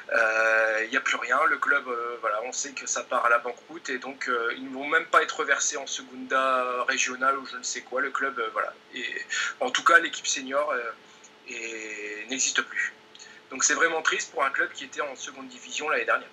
[0.10, 1.40] Il euh, n'y a plus rien.
[1.46, 4.64] Le club, euh, voilà, on sait que ça part à la banqueroute et donc ils
[4.64, 8.02] ne vont même pas être versés en Segunda régionale ou je ne sais quoi.
[8.02, 8.74] Le club, voilà.
[8.94, 9.06] Et,
[9.60, 10.74] en tout cas, l'équipe senior
[12.30, 12.94] n'existe plus.
[13.50, 16.30] Donc c'est vraiment triste pour un club qui était en seconde division l'année dernière.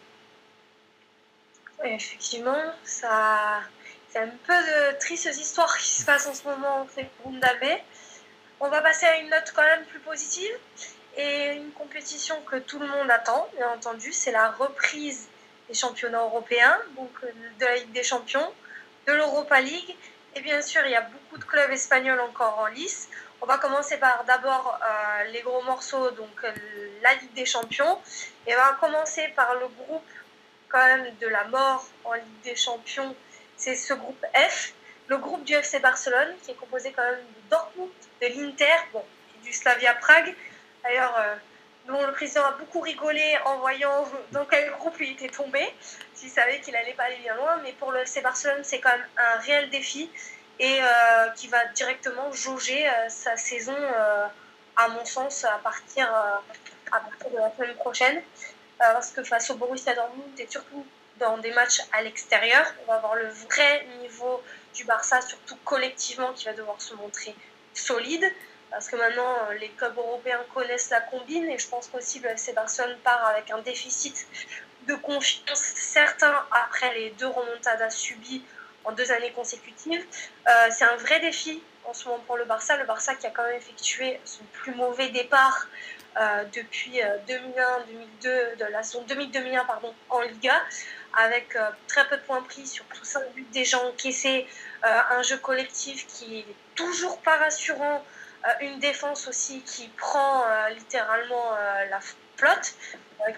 [1.85, 3.63] Effectivement, ça
[4.11, 7.67] c'est un peu de tristes histoires qui se passent en ce moment en Segunda B.
[8.61, 10.53] On va passer à une note quand même plus positive
[11.17, 15.29] et une compétition que tout le monde attend, bien entendu, c'est la reprise
[15.69, 18.53] des championnats européens, donc euh, de la Ligue des Champions,
[19.07, 19.97] de l'Europa League.
[20.35, 23.09] Et bien sûr, il y a beaucoup de clubs espagnols encore en lice.
[23.41, 26.53] On va commencer par d'abord euh, les gros morceaux, donc euh,
[27.03, 27.99] la Ligue des Champions.
[28.47, 30.05] Et on va commencer par le groupe
[30.69, 33.15] quand même de la mort en Ligue des Champions
[33.57, 34.73] c'est ce groupe F,
[35.09, 37.91] le groupe du FC Barcelone, qui est composé quand même de Dortmund,
[38.21, 39.05] de l'Inter, bon,
[39.43, 40.35] du Slavia Prague.
[40.83, 41.35] D'ailleurs, euh,
[41.89, 45.61] le président a beaucoup rigolé en voyant dans quel groupe il était tombé,
[46.15, 47.59] s'il savait qu'il allait pas aller bien loin.
[47.63, 50.11] Mais pour le FC Barcelone, c'est quand même un réel défi
[50.59, 53.77] et euh, qui va directement jauger euh, sa saison,
[54.77, 58.23] à mon sens, à partir, à partir de la semaine prochaine.
[58.79, 60.85] parce que face au Borussia Dortmund et surtout
[61.19, 62.65] dans des matchs à l'extérieur.
[62.83, 64.43] On va voir le vrai niveau
[64.75, 67.35] du Barça, surtout collectivement, qui va devoir se montrer
[67.75, 68.25] solide.
[68.71, 72.53] Parce que maintenant, les clubs européens connaissent la combine et je pense qu'aussi le FC
[72.53, 74.27] Barcelone part avec un déficit
[74.87, 78.43] de confiance certain après les deux remontadas subies
[78.85, 80.05] en deux années consécutives.
[80.49, 82.77] Euh, c'est un vrai défi en ce moment pour le Barça.
[82.77, 85.67] Le Barça qui a quand même effectué son plus mauvais départ
[86.55, 90.63] depuis 2001-2002, euh, de la saison 2001 pardon, en Liga,
[91.13, 94.47] avec euh, très peu de points pris, sur tout ça, buts déjà encaissés,
[94.83, 98.05] un jeu collectif qui est toujours pas rassurant,
[98.61, 100.45] une défense aussi qui prend
[100.77, 101.57] littéralement
[101.91, 101.99] la
[102.37, 102.75] flotte,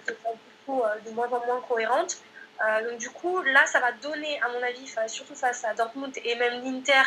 [0.05, 2.19] qui est de moins en moins cohérente.
[2.83, 6.35] donc du coup, là, ça va donner, à mon avis, surtout face à Dortmund et
[6.35, 7.03] même l'Inter,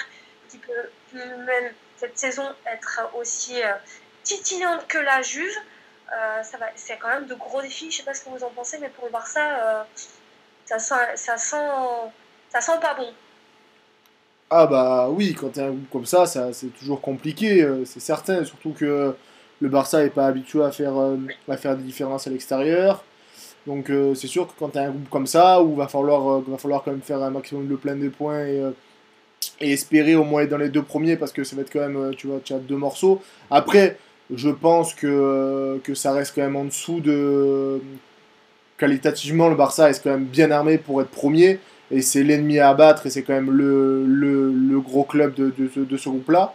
[0.50, 3.62] qui peut même cette saison être aussi
[4.24, 5.56] titillante que la Juve.
[6.14, 6.42] Euh,
[6.76, 7.90] c'est quand même de gros défis.
[7.90, 9.84] Je sais pas ce que vous en pensez, mais pour le Barça, euh,
[10.66, 11.56] ça sent, ça sent,
[12.50, 13.08] ça sent pas bon.
[14.50, 18.02] Ah bah oui, quand tu un groupe comme ça, ça c'est toujours compliqué, euh, c'est
[18.02, 18.44] certain.
[18.44, 19.16] Surtout que
[19.62, 20.94] le Barça n'est pas habitué à faire,
[21.48, 23.06] à faire des différences à l'extérieur.
[23.66, 26.58] Donc c'est sûr que quand tu as un groupe comme ça, où va falloir, va
[26.58, 28.60] falloir quand même faire un maximum de plein de points et,
[29.62, 31.88] et espérer au moins être dans les deux premiers, parce que ça va être quand
[31.88, 33.22] même, tu vois, tu as deux morceaux.
[33.52, 33.98] Après,
[34.36, 37.82] je pense que, que ça reste quand même en dessous de.
[38.78, 41.60] Qualitativement, le Barça est quand même bien armé pour être premier.
[41.92, 45.84] Et c'est l'ennemi à abattre et c'est quand même le, le, gros club de, de,
[45.84, 46.54] de ce groupe-là.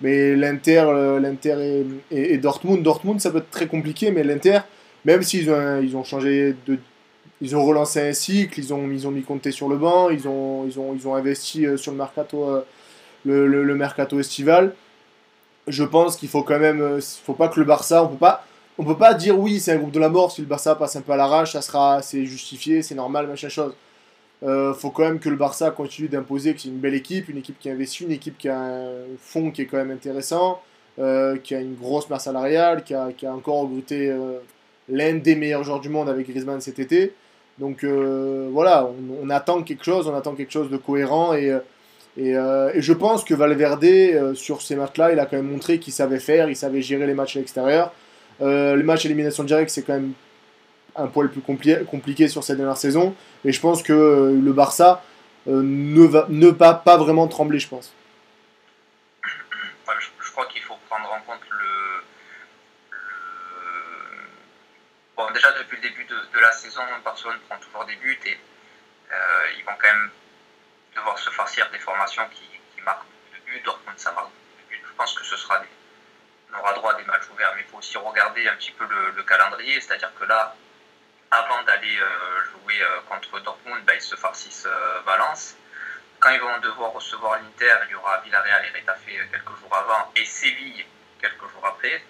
[0.00, 4.60] Mais l'Inter, euh, l'Inter et, et, Dortmund, Dortmund, ça peut être très compliqué, mais l'Inter,
[5.04, 6.78] même s'ils ont, ils ont changé de.
[7.40, 10.26] Ils ont relancé un cycle, ils ont, ils ont mis Conte sur le banc, ils
[10.26, 12.62] ont, ils ont, ils ont investi euh, sur le mercato, euh,
[13.24, 14.72] le, le mercato estival
[15.68, 18.44] je pense qu'il faut quand même, euh, faut pas que le Barça, on peut pas,
[18.78, 20.96] on peut pas dire oui, c'est un groupe de la mort, si le Barça passe
[20.96, 23.74] un peu à l'arrache, ça sera, c'est justifié, c'est normal, machin chose.
[24.44, 27.38] Euh, faut quand même que le Barça continue d'imposer que c'est une belle équipe, une
[27.38, 30.60] équipe qui investit, une équipe qui a un fond qui est quand même intéressant,
[30.98, 34.38] euh, qui a une grosse masse salariale, qui a, qui a encore recruté euh,
[34.88, 37.14] l'un des meilleurs joueurs du monde avec Griezmann cet été.
[37.58, 41.52] Donc euh, voilà, on, on, attend quelque chose, on attend quelque chose de cohérent et,
[42.18, 45.92] et, et je pense que Valverde sur ces matchs-là, il a quand même montré qu'il
[45.92, 47.92] savait faire, il savait gérer les matchs à l'extérieur.
[48.40, 50.12] le match élimination directe, c'est quand même
[50.98, 53.14] un poil plus compli compliqué sur cette dernière saison.
[53.44, 55.02] Et je pense que euh, le Barça
[55.46, 57.94] euh, ne, va, ne va pas vraiment trembler, je pense.
[59.24, 61.56] je, crois qu'il faut prendre en compte le,
[65.16, 68.36] Bon, déjà, depuis le début de, la saison, Barcelone prend toujours des buts et
[69.10, 69.14] euh,
[69.58, 70.10] ils vont quand même
[70.98, 73.62] devoir se farcir des formations qui, qui marquent de buts.
[73.64, 74.82] Dortmund, ça marque de buts.
[74.86, 75.68] Je pense que ce sera des,
[76.52, 78.86] on aura droit à des matchs ouverts, mais il faut aussi regarder un petit peu
[78.86, 80.54] le, le calendrier, c'est-à-dire que là,
[81.30, 85.56] avant d'aller euh, jouer euh, contre Dortmund, bah, ils se farcissent euh, Valence.
[86.20, 90.10] Quand ils vont devoir recevoir l'Inter, il y aura Villarreal et Retafe quelques jours avant
[90.16, 90.84] et Séville
[91.20, 92.02] quelques jours après.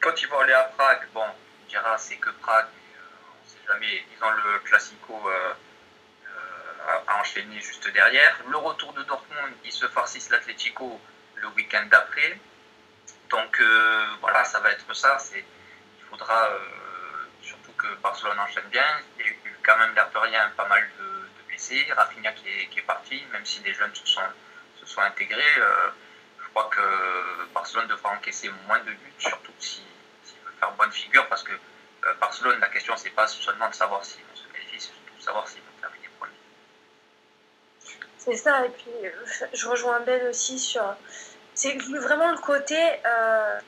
[0.00, 3.66] Quand ils vont aller à Prague, bon, on dira c'est que Prague, on ne sait
[3.66, 5.30] jamais, ils ont le Classico
[7.06, 8.40] à enchaîner juste derrière.
[8.48, 11.00] Le retour de Dortmund, ils se farcissent l'Atlético
[11.36, 12.38] le week-end d'après.
[13.28, 13.60] Donc
[14.20, 15.16] voilà, ça va être ça.
[15.34, 16.48] Il faudra
[17.80, 18.84] que Barcelone enchaîne bien.
[19.18, 21.86] Il y a eu quand même rien pas mal de, blessés.
[21.96, 25.58] Rafinha qui est, parti, même si des jeunes se sont, intégrés.
[25.58, 25.90] Euh,
[26.42, 29.84] je crois que Barcelone devra encaisser moins de buts, surtout s'il
[30.44, 34.04] veut faire bonne figure, parce que euh, Barcelone, la question, c'est pas seulement de savoir
[34.04, 35.69] s'ils vont se qualifier, c'est surtout de savoir premier.
[38.20, 39.10] C'est ça, et puis euh,
[39.54, 40.84] je rejoins Ben aussi sur.
[41.54, 43.58] C'est vraiment le côté euh,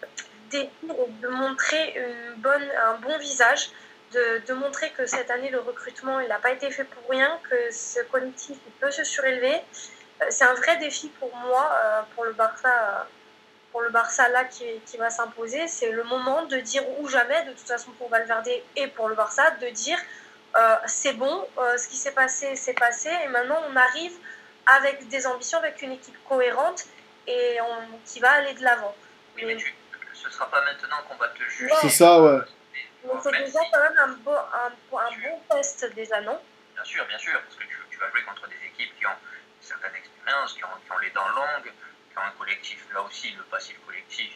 [0.52, 3.70] de montrer une bonne, un bon visage
[4.12, 7.70] de, montrer que cette année, le recrutement, il n'a pas été fait pour rien, que
[7.72, 9.54] ce collectif peut se surélever.
[9.54, 13.08] Euh, c'est un vrai défi pour moi, euh, pour le Barça,
[13.70, 15.66] pour le Barça là qui, qui va s'imposer.
[15.66, 19.14] C'est le moment de dire ou jamais, de toute façon pour Valverde et pour le
[19.14, 19.98] Barça, de dire
[20.86, 21.46] c'est bon,
[21.78, 24.12] ce qui s'est passé, c'est passé, et maintenant on arrive
[24.66, 26.84] avec des ambitions, avec une équipe cohérente
[27.26, 28.94] et on, qui va aller de l'avant.
[29.36, 29.58] Oui, mais,
[30.12, 31.72] ce ne sera pas maintenant qu'on va te juger.
[31.80, 32.40] C'est ça, ouais.
[33.04, 36.40] Donc c'est déjà quand même un bon, un, un bon test déjà, non?
[36.74, 39.10] Bien sûr, bien sûr, parce que tu, tu, vas jouer contre des équipes qui ont
[39.10, 41.72] une certaine expérience, qui ont, qui ont les dents longues,
[42.10, 44.32] qui ont un collectif, là aussi, le passif collectif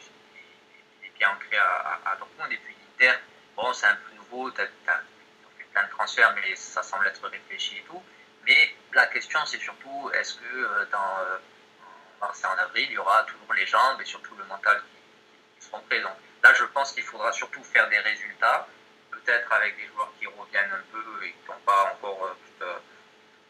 [1.05, 2.53] est, bien ancré à, à, Dortmund.
[2.53, 3.19] Et puis l'Inter,
[3.55, 7.27] bon, c'est un peu nouveau, tu as, fait plein de transferts, mais ça semble être
[7.29, 8.03] réfléchi et tout.
[8.47, 11.39] Mais la question, c'est surtout, est-ce que euh, dans euh,
[12.21, 15.61] mars et en avril, il y aura toujours les jambes et surtout le mental qui,
[15.61, 18.69] qui seront présents Là, je pense qu'il faudra surtout faire des résultats,
[19.11, 22.79] peut-être avec des joueurs qui reviennent un peu et qui n'ont pas encore euh,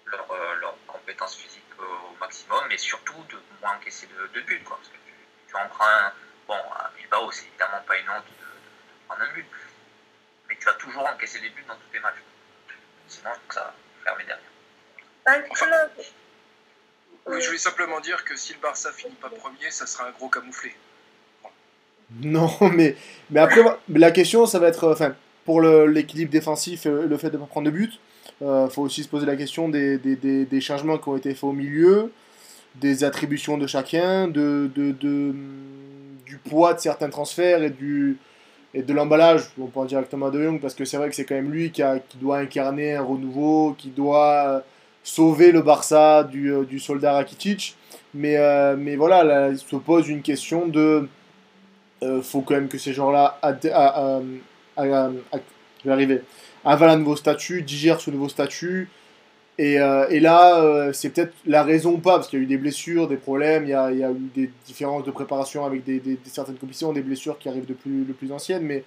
[0.06, 4.64] leur, euh, leur, compétence physique au maximum, mais surtout de moins encaisser de, buts.
[4.66, 5.12] Parce que tu,
[5.48, 6.12] tu en prends un.
[6.48, 8.46] Bon, à Bilbao, c'est évidemment pas une honte de,
[9.06, 9.46] prendre un but,
[10.48, 12.22] mais tu vas toujours encaisser des buts dans tous tes matchs.
[13.08, 14.55] Sinon, ça va fermer derrière.
[17.28, 20.12] Oui, je voulais simplement dire que si le Barça finit pas premier, ça sera un
[20.12, 20.72] gros camouflé.
[22.22, 22.96] Non, mais,
[23.30, 27.36] mais après, la question, ça va être, enfin, pour l'équilibre défensif et le fait de
[27.36, 27.98] ne pas prendre de but,
[28.40, 31.16] il euh, faut aussi se poser la question des, des, des, des, changements qui ont
[31.16, 32.12] été faits au milieu,
[32.74, 35.34] des attributions de chacun, de, de, de
[36.26, 38.18] du poids de certains transferts et, du,
[38.74, 39.42] et de l'emballage.
[39.60, 41.70] On pense directement à De Jong parce que c'est vrai que c'est quand même lui
[41.70, 44.64] qui, a, qui, doit incarner un renouveau, qui doit
[45.06, 47.76] sauver le Barça du, euh, du soldat Rakitic.
[48.12, 51.08] Mais, euh, mais voilà, là, il se pose une question de
[52.02, 53.38] euh, faut quand même que ces gens-là
[56.64, 58.88] avalent un nouveau statut, digèrent ce nouveau statut.
[59.58, 62.48] Et, euh, et là, c'est peut-être la raison ou pas, parce qu'il y a eu
[62.48, 65.64] des blessures, des problèmes, il y a, il y a eu des différences de préparation
[65.64, 68.64] avec des, des, certaines compétitions, des blessures qui arrivent de plus, de plus anciennes.
[68.64, 68.82] Mais,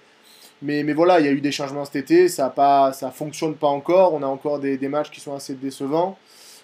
[0.62, 3.54] mais, mais voilà, il y a eu des changements cet été, ça ne ça fonctionne
[3.54, 6.18] pas encore, on a encore des, des matchs qui sont assez décevants.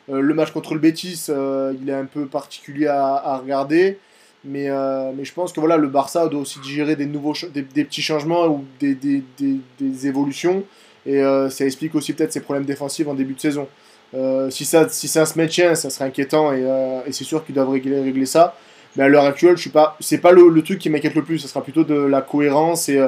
[0.09, 3.99] le match contre le Betis, il est un peu particulier à, à regarder.
[4.47, 7.63] Mais, euh, mais je pense que voilà, le Barça doit aussi digérer des, nouveaux des,
[7.63, 10.63] petits changements ou des, des, des évolutions.
[11.05, 13.69] Et euh, ça explique aussi peut-être ses problèmes défensifs en début de saison.
[14.15, 16.65] Euh, si, ça, si ça se maintient, ça serait inquiétant et,
[17.11, 18.57] c'est sûr qu'ils doivent régler, régler ça.
[18.95, 21.39] Mais à l'heure actuelle, je suis pas, pas le, le, truc qui m'inquiète le plus.
[21.39, 23.01] Ce sera plutôt de la cohérence et,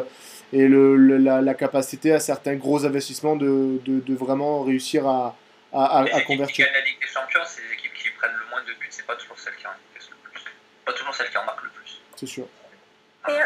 [0.53, 5.37] et le, la, la, capacité à certains gros investissements de, de, de vraiment réussir à,
[5.73, 6.67] à, à, convertir.
[6.73, 9.17] la Ligue des Champions, c'est les équipes qui prennent le moins de buts, c'est pas
[9.17, 9.71] toujours celles qui en
[10.85, 12.01] pas toujours celle qui en marque le plus.
[12.17, 12.47] C'est sûr.
[13.29, 13.39] Et,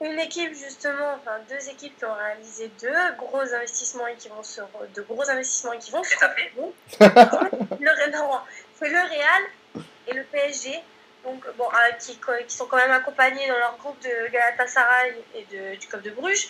[0.00, 4.42] une équipe justement, enfin deux équipes qui ont réalisé deux gros investissements et qui vont
[4.42, 4.60] se
[4.94, 6.14] de gros investissements et qui vont se
[7.00, 8.40] le, non,
[8.74, 10.80] c'est le Real et le PSG.
[11.24, 15.80] Donc bon, euh, qui, sont quand même accompagnés dans leur groupe de Galatasaray et de,
[15.80, 16.48] du Club de Bruges.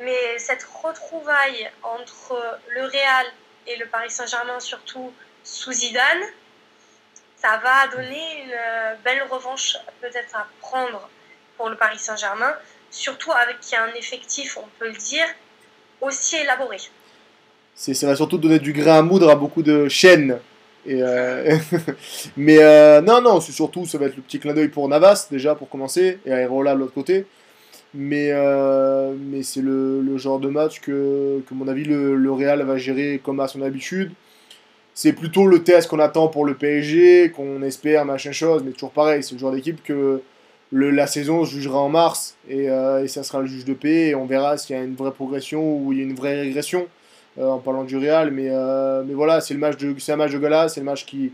[0.00, 3.26] Mais cette retrouvaille entre le Real
[3.66, 5.12] et le Paris Saint-Germain, surtout
[5.44, 6.22] sous Zidane,
[7.36, 11.08] ça va donner une euh, belle revanche peut-être à prendre
[11.56, 12.56] pour le Paris Saint-Germain
[12.90, 15.26] surtout avec un effectif, on peut le dire,
[16.00, 16.78] aussi élaboré.
[17.74, 20.40] Ça va surtout donner du grain à moudre à beaucoup de chaînes.
[20.88, 21.56] Euh,
[22.36, 25.28] mais euh, non, non, c'est surtout, ça va être le petit clin d'œil pour Navas,
[25.30, 27.26] déjà, pour commencer, et Aerola de l'autre côté.
[27.94, 32.62] Mais, euh, mais c'est le, le, genre de match que, que mon avis, le, Real
[32.62, 34.12] va gérer comme à son habitude.
[34.94, 38.90] C'est plutôt le test qu'on attend pour le PSG, qu'on espère, machin chose, mais toujours
[38.90, 40.20] pareil, c'est le genre d'équipe que
[40.70, 44.14] le, la saison jugera en mars et, et, ça sera le juge de paix et
[44.16, 46.88] on verra s'il y a une vraie progression ou il y a une vraie régression
[47.40, 48.30] en parlant du Real.
[48.30, 51.32] Mais, euh, mais voilà, c'est un match de gala, c'est le match qui,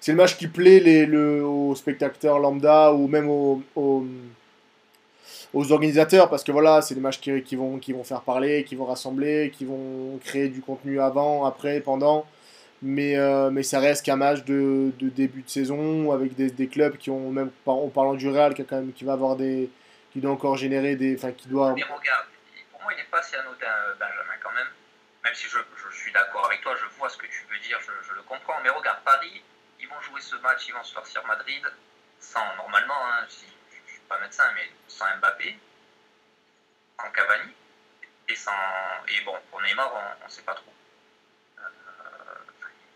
[0.00, 6.28] c'est le match qui plaît les, le, aux spectateurs lambda ou même aux, aux, organisateurs
[6.28, 9.50] parce que voilà, c'est des matchs qui, vont, qui vont faire parler, qui vont rassembler,
[9.54, 12.26] qui vont créer du contenu avant, après, pendant
[12.84, 16.68] mais, euh, mais ça reste qu'un match de, de, début de saison avec des, des,
[16.68, 19.36] clubs qui ont même en parlant du Real qui, a quand même, qui va avoir
[19.36, 19.70] des
[20.12, 22.26] qui doit encore générer des enfin qui doit mais regarde
[22.70, 24.66] pour moi il n'est pas si anodin euh, Benjamin quand même
[25.24, 25.58] même si je,
[25.92, 28.70] suis d'accord avec toi je vois ce que tu veux dire je, le comprends mais
[28.70, 29.42] regarde Paris
[29.80, 31.64] ils vont jouer ce match ils vont se sortir Madrid
[32.20, 35.58] sans normalement hein, si, je ne suis pas médecin mais sans Mbappé
[37.00, 37.52] sans Cavani
[38.28, 38.52] et sans
[39.08, 40.74] et bon pour Neymar on ne sait pas trop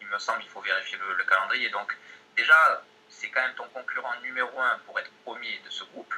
[0.08, 1.68] il me semble, il faut vérifier le calendrier.
[1.70, 1.94] Donc,
[2.36, 6.14] déjà, c'est quand même ton concurrent numéro un pour être premier de ce groupe.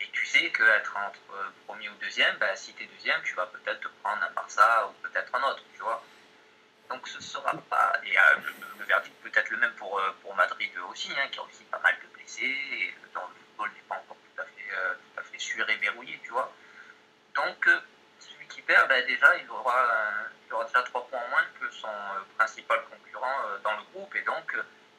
[0.00, 3.34] Et tu sais qu'être entre euh, premier ou deuxième, ben, si tu es deuxième, tu
[3.34, 6.02] vas peut-être te prendre un Barça ou peut-être un autre, tu vois.
[6.88, 7.92] Donc ce sera pas.
[8.04, 8.22] Et euh,
[8.78, 11.64] le, verdict peut être le même pour, euh, pour Madrid aussi, hein, qui a aussi
[11.64, 15.20] pas mal de blessés, et dont le football n'est pas encore tout à fait, tout
[15.20, 16.52] à fait sûr et verrouillé, tu vois.
[17.34, 17.68] Donc
[18.18, 19.88] celui qui perd, ben, déjà, il aura,
[20.46, 21.88] il aura déjà trois points en moins que son
[22.36, 24.54] principal concurrent dans le groupe, et donc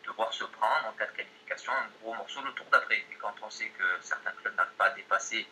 [0.05, 2.97] devoir se prendre en cas de qualification un gros morceau le tour d'après.
[2.97, 5.47] Et quand on sait que certains clubs n'arrivent pas à dépasser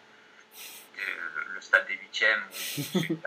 [0.96, 2.44] le, le stade des huitièmes,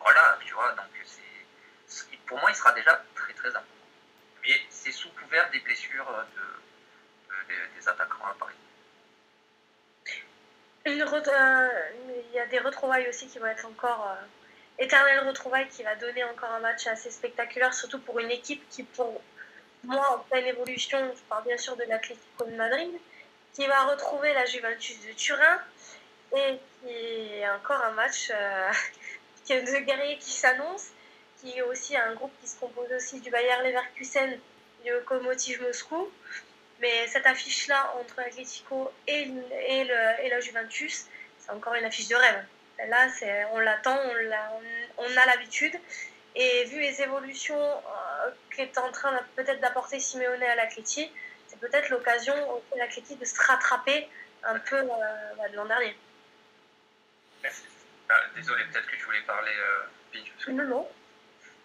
[0.00, 3.64] voilà, tu vois, donc c'est, pour moi, il sera déjà très très important.
[4.42, 8.54] Mais c'est sous couvert des blessures de, de, des attaquants à Paris.
[10.86, 11.68] Une euh,
[12.30, 14.24] il y a des retrouvailles aussi qui vont être encore euh,
[14.78, 18.84] éternelles retrouvailles qui va donner encore un match assez spectaculaire, surtout pour une équipe qui,
[18.84, 19.20] pour
[19.84, 22.90] moi, en pleine évolution, je parle bien sûr de l'Atlético de Madrid,
[23.54, 25.60] qui va retrouver la Juventus de Turin
[26.36, 28.70] et qui est encore un match euh,
[29.48, 30.88] de guerriers qui s'annonce,
[31.40, 34.38] qui est aussi un groupe qui se compose aussi du Bayer Leverkusen,
[34.84, 36.10] du Lokomotiv Moscou.
[36.80, 39.28] Mais cette affiche-là entre l'Atlético et,
[39.68, 41.06] et la Juventus,
[41.38, 42.44] c'est encore une affiche de rêve.
[42.86, 43.08] Là,
[43.52, 45.74] on l'attend, on, on, on, a l'habitude.
[46.40, 51.10] Et vu les évolutions euh, qu'est en train peut-être d'apporter Simeone à l'Atleti,
[51.48, 52.34] c'est peut-être l'occasion
[52.68, 54.08] pour l'Atleti de se rattraper
[54.44, 55.96] un peu euh, de l'an dernier.
[58.08, 60.88] Ah, désolé, peut-être que tu voulais parler, euh, Non, non.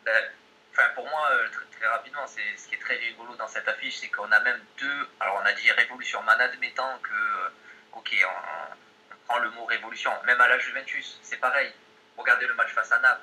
[0.04, 0.24] Ben,
[0.72, 3.68] enfin, pour moi, euh, très, très, rapidement, c'est ce qui est très rigolo dans cette
[3.68, 5.08] affiche, c'est qu'on a même deux.
[5.20, 7.50] Alors, on a dit révolution, mais en admettant que, euh,
[7.94, 11.72] ok, on, on, prend le mot révolution, même à la Juventus, c'est pareil.
[12.18, 13.22] Regardez le match face à Naples,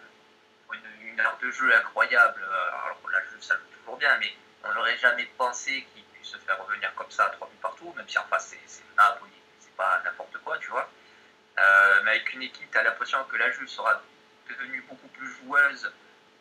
[0.74, 2.42] une, une heure de jeu incroyable.
[2.84, 4.32] Alors, la jeu, ça joue toujours bien, mais
[4.64, 7.92] on n'aurait jamais pensé qu'il puisse se faire revenir comme ça à trois buts partout,
[7.96, 9.24] même si en face, c'est Naples,
[9.58, 10.88] c'est pas n'importe quoi, tu vois.
[11.58, 14.02] Euh, mais avec une équipe, tu as l'impression que la Juve sera
[14.48, 15.92] devenue beaucoup plus joueuse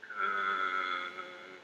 [0.02, 1.60] que,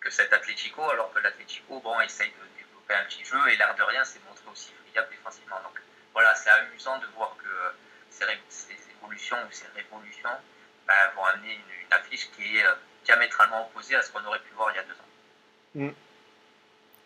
[0.00, 3.74] que, cet Atlético, alors que l'Atlético, bon, essaye de développer un petit jeu et l'air
[3.74, 5.60] de rien s'est montré aussi friable défensivement.
[5.62, 5.80] Donc
[6.12, 7.74] voilà, c'est amusant de voir que
[8.10, 10.40] ces, ces, évolutions ou ces révolutions
[10.92, 11.62] bah, vont amener une,
[11.94, 12.64] affiche qui est
[13.04, 15.88] diamétralement opposée à ce qu'on aurait pu voir il y a deux ans.
[15.88, 15.94] Mm.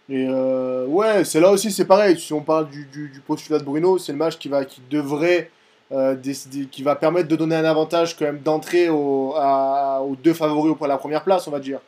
[0.08, 2.18] Et euh, ouais, c'est là aussi, c'est pareil.
[2.18, 5.50] Si on parle du, postulat de Bruno, c'est le match qui, va, qui devrait
[5.90, 10.34] euh, décider, qui va permettre de donner un avantage quand même d'entrée au, aux deux
[10.34, 11.80] favoris pour la première place, on va dire.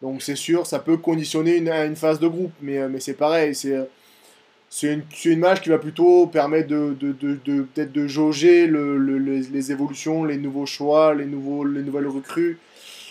[0.00, 3.54] Donc c'est sûr, ça peut conditionner une, une phase de groupe, mais, mais c'est pareil.
[3.54, 3.88] C'est
[4.74, 8.66] c'est une, une, match qui va plutôt permettre de, de, de, de peut-être de jauger
[8.66, 12.58] le, le, les, les, évolutions, les nouveaux choix, les, nouveaux, les nouvelles recrues.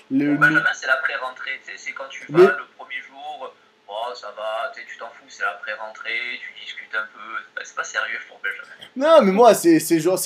[0.09, 0.34] Le...
[0.34, 1.62] Bon, Benjamin, c'est la pré-rentrée.
[1.78, 2.45] C'est quand tu vas mais...
[2.45, 3.53] le premier jour
[3.88, 7.62] oh, ça va, tu t'en fous, c'est après rentrée, tu discutes un peu.
[7.64, 8.88] C'est pas sérieux pour Benjamin.
[8.95, 10.20] Non, mais moi, c'est genre.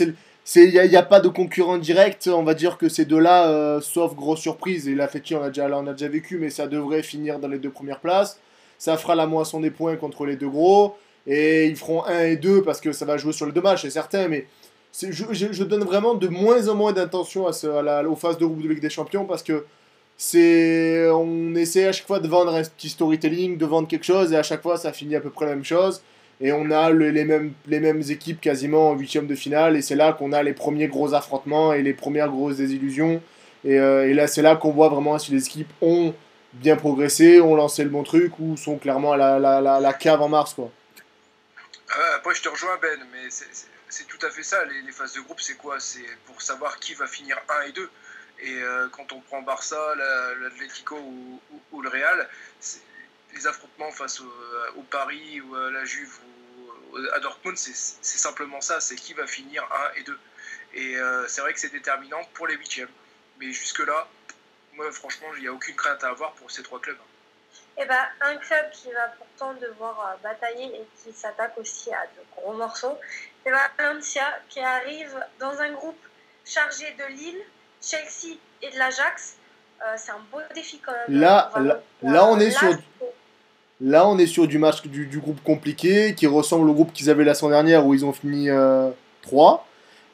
[0.56, 3.82] Il n'y a, a, pas de concurrent direct, on va dire que ces deux-là, euh,
[3.82, 6.68] sauf grosse surprise, et la Fetty on a, déjà, on a déjà vécu, mais ça
[6.68, 8.40] devrait finir dans les deux premières places.
[8.78, 10.98] Ça fera la moisson des points contre les deux gros,
[11.28, 13.84] et ils feront 1 et 2 parce que ça va jouer sur les deux matchs,
[13.84, 14.46] c'est certain, mais
[15.02, 18.70] je, donne vraiment de moins en moins d'intention à, la, aux phases de groupe de
[18.70, 19.66] Ligue des Champions parce que
[20.18, 24.32] c'est on essaie à chaque fois de vendre un petit storytelling, de vendre quelque chose
[24.32, 26.02] et à chaque fois ça finit à peu près la même chose
[26.40, 29.96] et on a les, mêmes, les mêmes équipes quasiment en huitième de finale et c'est
[29.96, 33.22] là qu'on a les premiers gros affrontements et les premières grosses désillusions
[33.66, 36.14] et, euh, là c'est là qu'on voit vraiment si les équipes ont
[36.54, 40.30] bien progressé, ont lancé le bon truc ou sont clairement à la, la cave en
[40.30, 40.72] mars quoi.
[41.98, 45.22] Euh, après je te rejoins Ben mais c'est tout à fait ça les, phases de
[45.22, 45.80] groupe c'est quoi?
[45.80, 47.90] C'est pour savoir qui va finir 1 et 2
[48.40, 49.96] et euh, quand on prend Barça,
[50.42, 52.28] l'Atlético ou, le Real,
[53.34, 54.34] les affrontements face au,
[54.76, 56.14] au, Paris ou à la Juve
[56.92, 59.64] ou à Dortmund, c'est simplement ça, c'est qui va finir
[59.96, 60.20] 1 et 2.
[60.74, 62.90] Et euh, c'est vrai que c'est déterminant pour les huitièmes.
[63.40, 64.08] Mais jusque-là,
[64.74, 66.98] moi franchement, il n'y a aucune crainte à avoir pour ces trois clubs.
[67.78, 71.92] Et eh ben, un club qui va pourtant devoir euh, batailler et qui s'attaque aussi
[71.92, 72.98] à de gros morceaux,
[73.44, 76.00] c'est Valencia qui arrive dans un groupe
[76.46, 77.42] chargé de Lille,
[77.82, 79.38] Chelsea et de l'Ajax,
[79.82, 81.20] euh, c'est un beau défi quand même.
[81.20, 81.52] Là,
[82.02, 82.78] là, on est sur.
[83.82, 87.10] Là, on est sur du match du, du, groupe compliqué qui ressemble au groupe qu'ils
[87.10, 88.48] avaient la semaine dernière où ils ont fini
[89.22, 89.68] 3.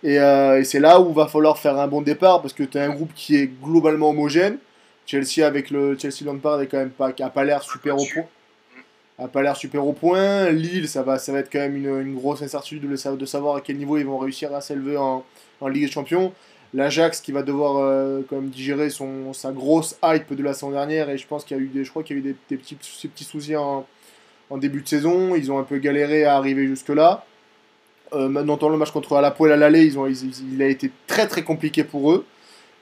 [0.03, 2.64] Euh, et, euh, et c'est là où va falloir faire un bon départ parce que
[2.64, 4.57] tu as un groupe qui est globalement homogène.
[5.06, 8.26] Chelsea avec le Chelsea Lampard est quand même pas, a pas l'air super au point.
[9.20, 10.49] A pas l'air super au point.
[10.49, 13.56] Lille, ça va, ça va être quand même une, une grosse incertitude de, de, savoir
[13.58, 15.24] à quel niveau ils vont réussir à s'élever en,
[15.60, 16.34] en Ligue des Champions.
[16.74, 20.72] l'Ajax qui va devoir euh, quand même digérer son, sa grosse hype de la saison
[20.72, 22.24] dernière et je pense qu'il y a eu des, je crois qu'il y a eu
[22.24, 23.86] des, des petits, petits soucis en,
[24.49, 25.36] en, début de saison.
[25.36, 27.26] Ils ont un peu galéré à arriver jusque là
[28.14, 31.28] euh, maintenant le match contre Alapoel à l'aller ils ont, ils, il a été très
[31.28, 32.26] très compliqué pour eux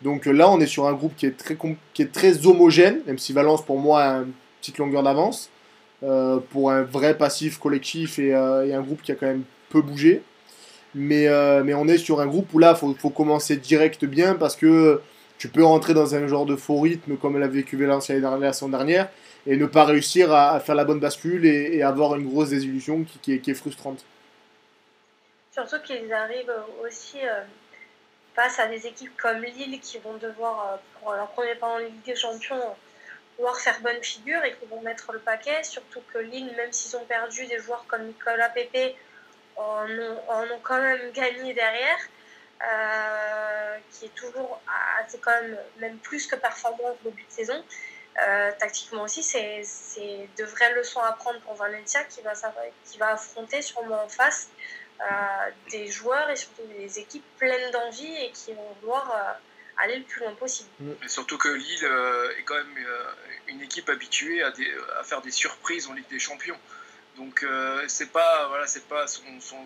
[0.02, 1.58] donc là on est sur un groupe qui est très,
[1.94, 5.50] qui est très homogène même si Valence pour moi a une petite longueur d'avance
[6.04, 9.44] euh, pour un vrai passif collectif et, euh, et un groupe qui a quand même
[9.70, 10.22] peu bougé
[10.96, 14.06] mais, euh, mais on est sur un groupe où là, il faut, faut, commencer direct
[14.06, 15.02] bien parce que
[15.38, 18.70] tu peux rentrer dans un genre de faux rythme comme l'a vécu Valencia la saison
[18.70, 19.10] dernière
[19.46, 23.34] et ne pas réussir à, faire la bonne bascule et, avoir une grosse désillusion qui,
[23.34, 24.04] est, frustrante.
[25.52, 26.52] Surtout qu'ils arrivent
[26.86, 27.42] aussi euh,
[28.40, 31.78] face à des équipes comme Lille qui vont devoir, euh, pour leur premier pas en
[31.80, 32.64] Ligue des Champions,
[33.36, 35.62] pouvoir faire bonne figure et qui vont mettre le paquet.
[35.64, 38.96] Surtout que Lille, même s'ils ont perdu des joueurs comme Nicolas Pepe,
[39.58, 42.00] en ont, ont quand même gagné derrière,
[42.64, 44.62] euh, qui est toujours
[45.02, 47.62] assez quand même, même plus que performant au début de saison.
[48.26, 52.32] Euh, tactiquement aussi, c'est de vraies leçons à prendre pour Valencia qui va,
[52.86, 54.50] qui va affronter sûrement en face
[55.72, 60.04] des joueurs et surtout des équipes pleines d'envie et qui vont vouloir euh, aller le
[60.04, 60.70] plus loin possible.
[61.04, 62.86] Et surtout que Lille euh, est quand même
[63.48, 64.68] une équipe habituée à, des,
[65.00, 66.58] à, faire des surprises en Ligue des Champions.
[67.18, 69.58] Donc euh, c'est pas voilà c'est pas son, son,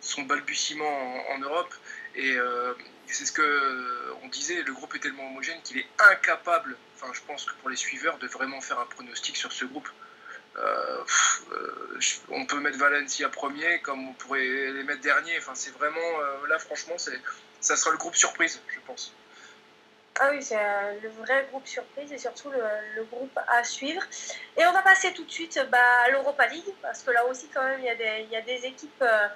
[0.00, 1.74] son, balbutiement en, en Europe
[2.14, 2.72] et euh,
[3.06, 7.20] c'est ce que on disait le groupe est tellement homogène qu'il est incapable enfin je
[7.26, 9.88] pense que pour les suiveurs de vraiment faire un pronostic sur ce groupe
[10.58, 11.04] euh,
[12.30, 16.58] on peut mettre Valencia premier comme on pourrait les mettre dernier enfin c'est vraiment là
[16.58, 17.20] franchement c'est
[17.60, 19.14] ça sera le groupe surprise je pense
[20.18, 24.02] ah oui, c'est euh, le vrai groupe surprise et surtout le, groupe à suivre.
[24.56, 27.48] Et on va passer tout de suite bah, à l'Europa League, parce que là aussi,
[27.52, 29.28] quand même, il y a des, il y a des, équipes, euh,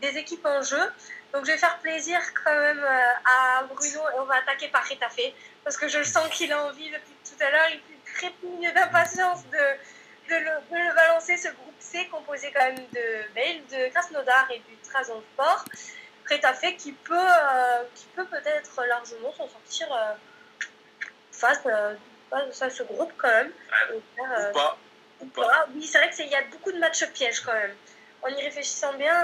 [0.00, 0.92] des équipes en jeu.
[1.32, 4.88] Donc je vais faire plaisir quand même euh, à Bruno et on va attaquer par
[4.88, 5.32] Retafe,
[5.64, 7.80] parce que je sens qu'il a envie depuis tout à l'heure, il
[8.14, 9.58] trépigne d'impatience de,
[10.28, 14.50] de, le, de le balancer, ce groupe C composé quand même de Bale, de Krasnodar
[14.50, 15.64] et du Trabzonspor.
[16.30, 20.14] Retafe qui peut, euh, qui peut peut-être largement s'en sortir euh,
[21.32, 21.94] face, euh,
[22.28, 23.52] face, à ce groupe quand même.
[23.90, 24.00] Ouais.
[24.16, 24.78] Faire, ou pas.
[25.20, 25.66] Ou pas.
[25.74, 27.74] Oui, c'est vrai qu'il y a beaucoup de matchs pièges quand même.
[28.22, 29.14] En y réfléchissant bien,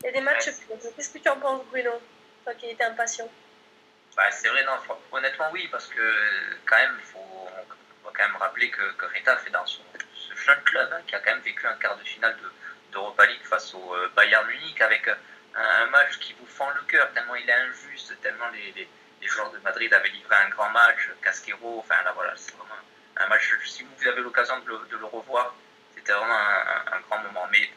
[0.00, 0.52] il y a des matchs ouais.
[0.52, 0.92] pièges.
[0.94, 1.92] Qu'est-ce que tu en penses, Bruno?
[2.44, 3.28] Toi qui étais impatient.
[4.16, 4.72] Bah, c'est vrai, non,
[5.12, 6.00] honnêtement, oui, parce que
[6.64, 7.48] quand même, il faut,
[8.14, 9.82] quand même rappeler que, que Retafe est dans son,
[10.14, 12.36] ce jeune club hein, qui a quand même vécu un quart de finale
[12.92, 15.08] d'Europa League face au Bayern Munich avec
[15.54, 18.72] un match qui vous fend le cœur, tellement il est injuste, tellement les,
[19.20, 22.80] les, joueurs de Madrid avaient livré un grand match, Casquero, enfin là voilà, c'est vraiment
[23.16, 25.54] un match, si vous avez l'occasion de, le revoir,
[25.94, 27.46] c'était vraiment un, grand moment.
[27.50, 27.70] Mais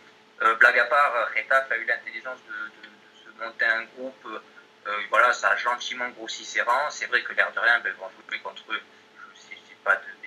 [0.44, 2.90] euh, blague à part, Retafe a eu l'intelligence de, de,
[3.24, 4.42] se monter un groupe,
[4.88, 7.94] euh, voilà, ça a gentiment grossi ses rangs, c'est vrai que l'air de rien, ben,
[7.94, 8.82] vont jouer contre eux,
[9.18, 10.21] je ne sais pas de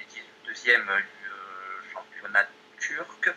[0.54, 2.46] deuxième euh, championnat
[2.78, 3.34] turc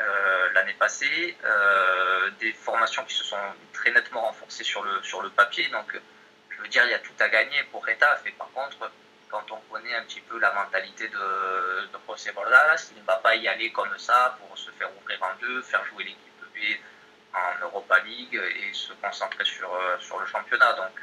[0.00, 1.36] euh, l'année passée.
[1.44, 3.36] Euh, des formations qui se sont
[3.74, 5.68] très nettement renforcées sur le, sur le papier.
[5.68, 5.92] Donc,
[6.48, 8.24] je veux dire, il y a tout à gagner pour Etaf.
[8.24, 8.90] Et par contre,
[9.28, 11.18] quand on connaît un petit peu la mentalité de,
[11.92, 15.22] de José Bordas, il ne va pas y aller comme ça pour se faire ouvrir
[15.22, 16.80] en deux, faire jouer l'équipe B
[17.34, 20.72] en Europa League et se concentrer sur, sur le championnat.
[20.72, 21.02] Donc,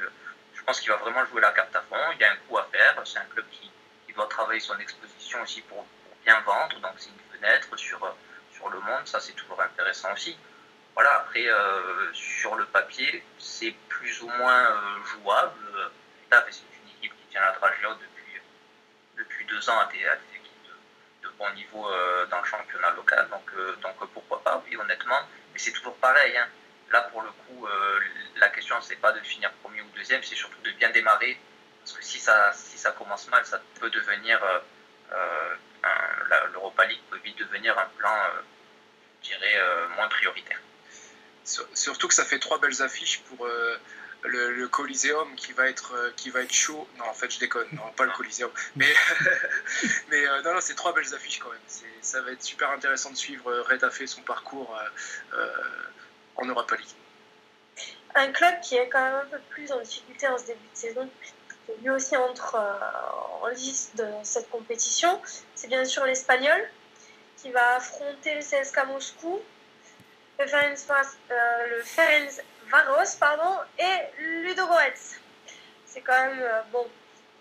[0.52, 2.10] je pense qu'il va vraiment jouer la carte à fond.
[2.14, 3.00] Il y a un coup à faire.
[3.04, 3.70] C'est un club qui,
[4.14, 5.84] qui, doit travailler son exposition aussi pour,
[6.24, 6.80] bien vendre.
[6.80, 8.16] Donc c'est une fenêtre sur,
[8.52, 9.06] sur le monde.
[9.06, 10.36] Ça, c'est toujours intéressant aussi.
[10.94, 15.90] Voilà, après, euh, sur le papier, c'est plus ou moins jouable.
[16.50, 18.04] C'est une équipe qui tient la trajectoire de
[19.16, 20.52] depuis deux ans à des, équipes
[21.22, 23.28] de, bon niveau euh, dans le championnat local.
[23.30, 25.20] Donc, euh, donc pourquoi pas, oui, honnêtement.
[25.52, 26.36] Mais c'est toujours pareil.
[26.36, 26.46] Hein.
[26.90, 28.00] Là, pour le coup, euh,
[28.36, 31.38] la question, c'est pas de finir premier ou deuxième, c'est surtout de bien démarrer.
[31.84, 34.40] Parce que si ça, si ça commence mal, ça peut devenir.
[36.52, 38.16] L'Europa League peut vite devenir un plan,
[39.22, 39.60] je dirais,
[39.96, 40.60] moins prioritaire.
[41.74, 43.46] Surtout que ça fait trois belles affiches pour
[44.24, 46.88] le, le, Coliseum qui va être euh, qui va être chaud.
[46.98, 47.68] Non, en fait, je déconne.
[47.72, 48.50] Non, pas le Coliseum.
[48.76, 48.92] Mais
[50.08, 51.92] mais euh, non, non, c'est trois belles affiches quand même.
[52.00, 54.76] Ça va être super intéressant de suivre euh, Red fait son parcours
[56.36, 56.86] en Europa League.
[58.14, 60.78] Un club qui est quand même un peu plus en difficulté en ce début de
[60.78, 61.10] saison,
[61.82, 62.56] lui aussi entre
[63.42, 65.20] en liste de cette compétition,
[65.54, 66.68] c'est bien sûr l'Espagnol
[67.36, 69.40] qui va affronter le CSKA Moscou,
[70.38, 70.46] le
[71.82, 74.94] Ferenc, Varos pardon, et Ludogorets.
[75.86, 76.88] C'est quand même euh, bon,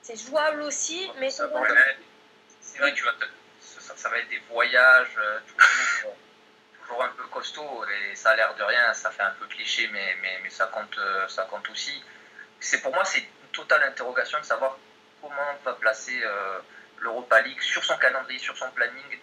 [0.02, 3.14] c'est jouable aussi, mais c'est vrai que tu vas
[3.60, 8.36] ça, va être des voyages euh, toujours, euh, toujours, un peu costauds et ça a
[8.36, 11.00] l'air de rien, ça fait un peu cliché, mais, mais, mais ça, compte,
[11.30, 12.04] ça compte aussi.
[12.60, 13.24] C'est pour moi c'est
[13.54, 14.78] totale interrogation de savoir
[15.22, 16.22] comment va placer
[17.00, 19.20] l'Europa League sur son calendrier, sur son planning.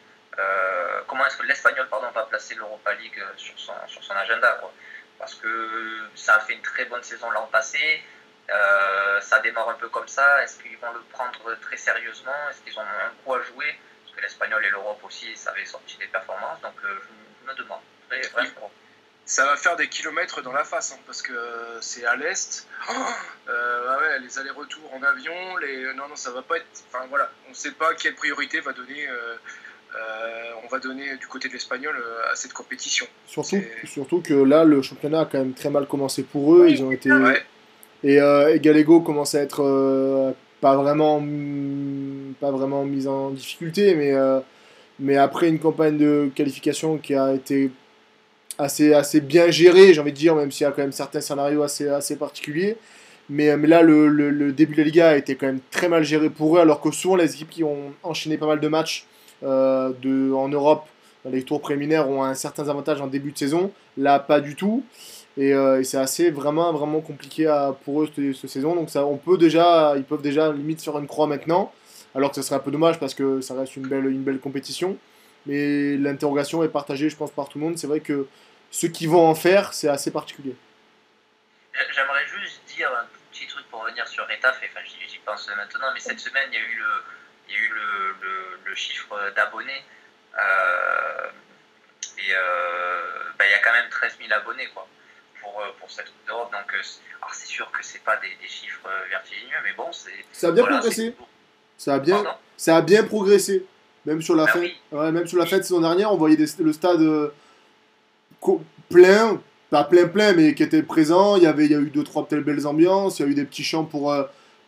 [1.07, 4.73] comment est-ce que l'Espagnol pardon va placer l'Europa League sur son, sur son agenda quoi
[5.21, 8.03] parce que ça a fait une très bonne saison l'an passé.
[8.49, 10.43] Euh, ça démarre un peu comme ça.
[10.43, 12.49] Est-ce qu'ils vont le prendre très sérieusement?
[12.51, 13.79] Est-ce qu'ils ont un coup à jouer?
[14.03, 16.61] Parce que l'Espagnol et l'Europe aussi, ça avait sorti des performances.
[16.63, 17.81] Donc euh, je, me demande.
[19.25, 21.33] Ça va faire des kilomètres dans la face, hein, parce que
[21.81, 22.67] c'est à l'est.
[23.49, 25.93] Euh, les allers-retours en avion, les...
[25.95, 26.67] non, non, ça va pas être.
[26.89, 29.09] Enfin voilà, on ne sait pas quelle priorité va donner
[29.97, 33.07] euh, on va donner du côté de l'espagnol euh, à cette compétition.
[33.27, 36.69] Surtout, surtout que là, le championnat a quand même très mal commencé pour eux.
[36.69, 37.11] Ils ont été.
[38.03, 41.23] Et, euh, Galego commence à être pas, vraiment,
[42.41, 44.15] pas vraiment mis en difficulté, mais,
[45.01, 47.71] mais après une campagne de qualification qui a été
[48.61, 51.21] assez, assez bien gérée, j'ai envie de dire, même s'il y a quand même certains
[51.21, 52.77] scénarios assez, assez particuliers.
[53.29, 56.03] Mais, mais là, le, le, début de la Liga a été quand même très mal
[56.03, 59.07] géré pour eux, alors que souvent les équipes qui ont enchaîné pas mal de matchs
[59.45, 60.87] euh, de, en Europe,
[61.31, 63.71] les tours préliminaires ont un certain avantage en début de saison.
[63.97, 64.83] Là, pas du tout.
[65.37, 67.47] Et, euh, c'est assez vraiment, vraiment compliqué
[67.85, 68.75] pour eux cette, saison.
[68.75, 71.73] Donc ça, on peut déjà, ils peuvent déjà limite sur une croix maintenant.
[72.17, 74.41] Alors que ce serait un peu dommage parce que ça reste une belle, une belle
[74.41, 74.97] compétition.
[75.47, 77.79] Mais l'interrogation est partagée, je pense, par tout le monde.
[77.79, 78.27] C'est vrai que
[78.71, 80.55] ceux qui vont en faire, c'est assez particulier.
[81.93, 86.01] J'aimerais juste dire un petit truc pour revenir sur Retaf, enfin j'y pense maintenant, mais
[86.01, 86.87] cette semaine il y a eu le,
[87.49, 87.71] il y a eu
[88.65, 89.83] le, chiffre d'abonnés.
[90.39, 91.27] Euh,
[92.19, 93.01] et euh,
[93.37, 94.87] bah, il y a quand même 13 000 abonnés quoi,
[95.41, 96.53] pour, euh, pour cette Coupe d'Europe.
[96.53, 96.73] Donc,
[97.33, 100.25] c'est sûr que c'est pas des, chiffres vertigineux, mais bon, c'est.
[100.33, 101.17] Ça a bien progressé.
[101.77, 102.25] Ça a bien,
[102.57, 103.67] ça a bien progressé.
[104.07, 107.33] Même sur la bah fête, même sur la fête saison dernière, on voyait le stade
[108.89, 111.37] plein, pas plein plein, mais qui était présent.
[111.37, 113.19] Il y avait, il y a eu deux trois belles ambiances.
[113.19, 114.13] Il y a eu des petits chants pour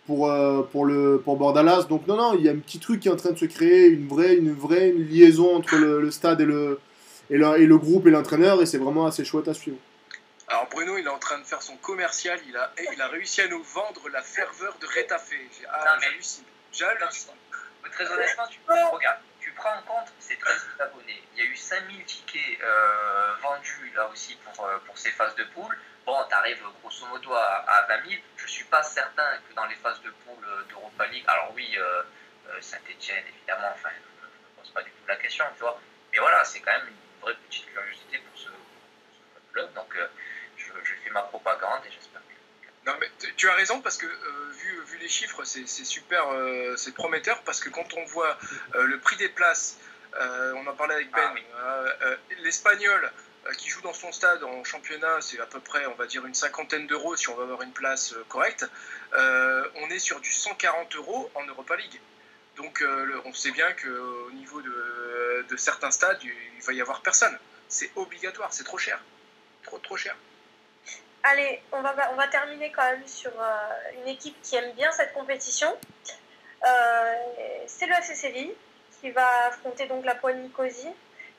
[0.07, 1.85] pour, euh, pour, le, pour Bordalas.
[1.85, 3.45] Donc non, non, il y a un petit truc qui est en train de se
[3.45, 6.81] créer, une vraie, une vraie liaison entre le, stade et le,
[7.31, 9.79] et, le, et le groupe et l'entraîneur, et c'est vraiment assez chouette à suivre.
[10.49, 13.41] Alors Bruno, il est en train de faire son commercial, il a, il a réussi
[13.41, 15.37] à nous vendre la ferveur de Rétafé.
[15.71, 16.45] Ah, j'hallucine.
[16.73, 17.31] J'hallucine.
[17.93, 19.19] Très honnêtement, tu, regarde,
[19.63, 21.23] tu prends en compte ces 13 000 abonnés.
[21.35, 25.35] Il y a eu 5000 tickets euh, vendus là aussi pour, euh, pour ces phases
[25.37, 28.23] de poule bon, tu arrives grosso modo à, 20 000.
[28.37, 32.03] Je suis pas certain que dans les phases de poule d'Europa League, alors oui, euh,
[32.49, 35.81] euh, Saint-Etienne, évidemment, enfin, je ne pose pas du tout la question, tu vois.
[36.13, 38.49] Mais voilà, c'est quand même une vraie petite curiosité pour ce,
[39.53, 39.73] club.
[39.75, 40.09] Donc, euh,
[40.57, 42.12] je, fais ma propagande et j'espère.
[42.87, 46.25] Non, mais tu as raison parce que vu, vu les chiffres, c'est super,
[46.77, 48.37] c'est prometteur parce que quand on voit
[48.75, 49.79] le prix des places,
[50.19, 51.85] on en parlait avec Ben, ah
[52.43, 53.13] l'espagnol
[53.47, 56.25] euh, qui joue dans son stade en championnat, c'est à peu près, on va dire,
[56.25, 58.69] une cinquantaine d'euros si on va avoir une place euh, correcte.
[59.15, 62.01] Euh, on est sur du 140 euros en Europa League.
[62.57, 62.85] Donc
[63.25, 67.37] on sait bien qu'au niveau de, certains stades, il va y avoir personne.
[67.69, 69.01] c'est obligatoire, c'est trop cher.
[69.63, 70.15] Trop, trop cher.
[71.25, 74.91] Allez, on va, on va terminer quand même sur euh, une équipe qui aime bien
[74.91, 75.77] cette compétition.
[76.67, 77.15] Euh,
[77.67, 78.55] c'est le FC Séville
[79.01, 80.93] qui va affronter donc la Poigne Nicosie,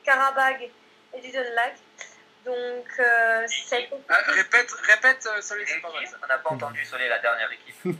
[0.03, 0.69] Karabag
[1.13, 1.73] et Dudenlag.
[2.45, 3.89] Donc, euh, c'est...
[4.09, 6.03] Ah, répète, répète, Solé, c'est pas mal.
[6.21, 7.97] On n'a pas entendu Solé, la dernière équipe.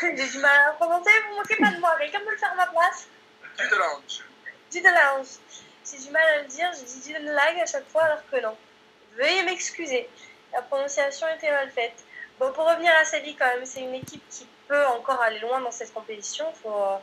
[0.00, 2.52] J'ai du mal à prononcer, vous ne moquez pas de moi, quelqu'un peut le faire
[2.52, 3.08] à ma place
[3.58, 4.24] Dudelange.
[4.70, 5.26] Dudelange.
[5.90, 8.56] J'ai du mal à le dire, je dis Dudenlag à chaque fois alors que non.
[9.16, 10.08] Veuillez m'excuser
[10.52, 12.04] la prononciation était mal faite.
[12.38, 15.60] Bon, pour revenir à Séville, quand même, c'est une équipe qui peut encore aller loin
[15.60, 16.46] dans cette compétition.
[16.66, 16.96] Euh,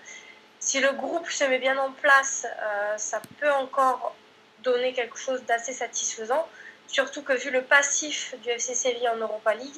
[0.59, 4.15] si le groupe se met bien en place, euh, ça peut encore
[4.63, 6.47] donner quelque chose d'assez satisfaisant.
[6.87, 9.75] Surtout que vu le passif du FC Séville en Europa League,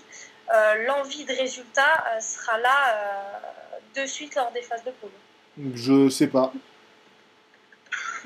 [0.54, 3.42] euh, l'envie de résultat sera là
[3.96, 5.10] de suite lors des phases de poule.
[5.74, 6.54] Je sais pas.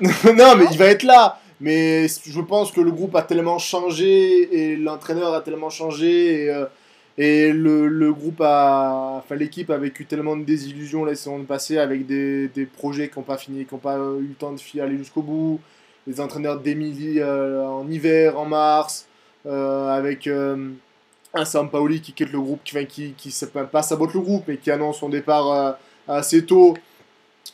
[0.00, 1.40] non, mais il va être là.
[1.62, 6.50] Mais je pense que le groupe a tellement changé et l'entraîneur a tellement changé et,
[6.50, 11.78] euh, le, le, groupe a, enfin l'équipe a vécu tellement de désillusions la saison passée
[11.78, 14.80] avec des, des projets qui n'ont pas fini, qui n'ont pas eu le temps de
[14.80, 15.60] aller jusqu'au bout.
[16.08, 19.06] Les entraîneurs d'Emilie euh, en hiver, en mars,
[19.46, 24.20] euh, avec un Sampaoli qui quitte le groupe, qui, qui, qui, qui pas sabote le
[24.20, 26.74] groupe, mais qui annonce son départ assez tôt.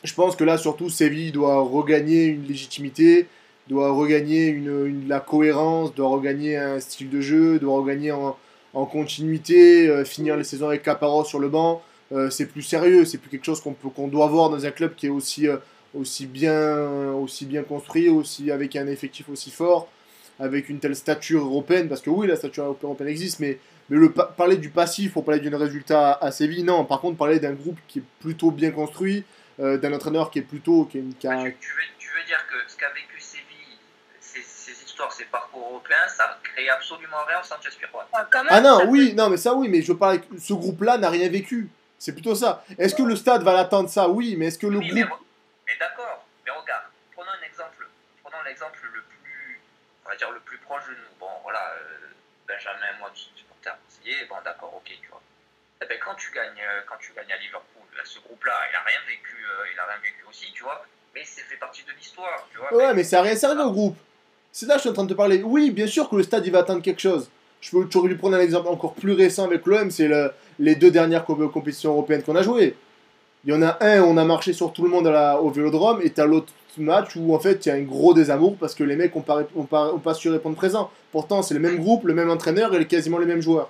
[0.03, 3.27] Je pense que là, surtout, Séville doit regagner une légitimité
[3.69, 8.35] doit regagner une, la cohérence, doit regagner un style de jeu, doit regagner en,
[8.73, 11.81] en continuité, euh, finir les saisons avec Caparo sur le banc.
[12.11, 14.95] Euh, c'est plus sérieux, c'est plus quelque chose qu'on qu'on doit voir dans un club
[14.95, 15.57] qui est aussi, euh,
[15.93, 19.87] aussi, bien, aussi bien construit, aussi, avec un effectif aussi fort,
[20.39, 23.59] avec une telle stature européenne, parce que oui, la stature européenne existe, mais,
[23.89, 26.85] mais le, parler du passif pour parler d'un résultat à Séville, non.
[26.85, 29.23] Par contre, parler d'un groupe qui est plutôt bien construit,
[29.59, 30.85] d'un entraîneur qui est plutôt...
[30.85, 31.01] Qui, a...
[31.01, 31.33] tu, veux,
[31.99, 33.18] tu, veux, dire que ce qu'a vécu
[35.09, 38.03] ces parcours européens, ça crée absolument rien au Sanchez Pizjuan.
[38.11, 41.29] Ah, ah non, oui, non, mais ça oui, mais je parle, ce groupe-là n'a rien
[41.29, 41.69] vécu.
[41.97, 42.63] C'est plutôt ça.
[42.77, 44.07] Est-ce que le stade va l'attendre ça?
[44.07, 44.93] Oui, mais est-ce que le groupe.
[44.93, 47.87] Mais, d'accord, mais regarde, prenons un exemple,
[48.23, 49.61] prenons l'exemple le plus,
[50.05, 51.15] on va dire le plus proche de nous.
[51.19, 52.07] Bon, voilà, euh,
[52.47, 55.21] Benjamin, moi, je suis supporter marseillais, bon, d'accord, ok, tu vois.
[55.81, 58.83] Eh ben, quand tu gagnes, euh, quand tu gagnes à Liverpool, ce groupe-là, il a
[58.83, 60.85] rien vécu, euh, il a rien vécu aussi, tu vois.
[61.13, 62.73] Mais c'est fait partie de l'histoire, tu vois.
[62.73, 63.97] Ouais, mais, ça n'a rien servi au groupe.
[64.51, 65.41] C'est là que je suis en train de te parler.
[65.43, 67.29] Oui, bien sûr que le stade il va attendre quelque chose.
[67.61, 70.75] Je peux toujours lui prendre un exemple encore plus récent avec l'OM, c'est le, les
[70.75, 72.75] deux dernières compétitions européennes qu'on a jouées.
[73.45, 76.09] Il y en a un, on a marché sur tout le monde au Vélodrome, et
[76.09, 78.95] t'as l'autre match où en fait il y a un gros désamour parce que les
[78.95, 80.89] mecs ont pas, ont su répondre présent.
[81.11, 83.69] Pourtant, c'est le même groupe, le même entraîneur et quasiment les mêmes joueurs.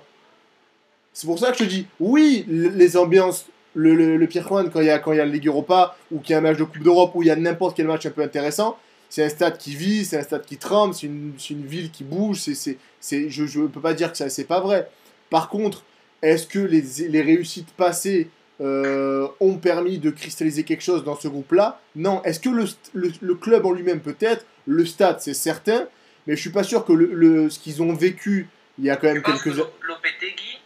[1.12, 4.80] C'est pour ça que je te dis, oui, les ambiances, le, le, le Pierre quand
[4.80, 6.42] il y a, quand il y a la Ligue Europa, ou qu'il y a un
[6.42, 8.76] match de Coupe d'Europe, ou il y a n'importe quel match un peu intéressant,
[9.10, 12.04] c'est un stade qui vit, c'est un stade qui tremble, c'est une, une, ville qui
[12.04, 12.38] bouge.
[12.38, 14.88] C'est, c'est, je ne peux pas dire que ça, c'est pas vrai.
[15.30, 15.84] Par contre,
[16.22, 18.30] est-ce que les, les réussites passées
[18.60, 21.80] euh, ont permis de cristalliser quelque chose dans ce groupe-là?
[21.96, 22.22] Non.
[22.22, 24.46] Est-ce que le, le, club en lui-même peut-être?
[24.64, 25.88] Le stade, c'est certain.
[26.28, 28.48] Mais je suis pas sûr que le, ce qu'ils ont vécu
[28.78, 29.70] il y a quand même quelques années.
[29.82, 30.60] Lopetegui,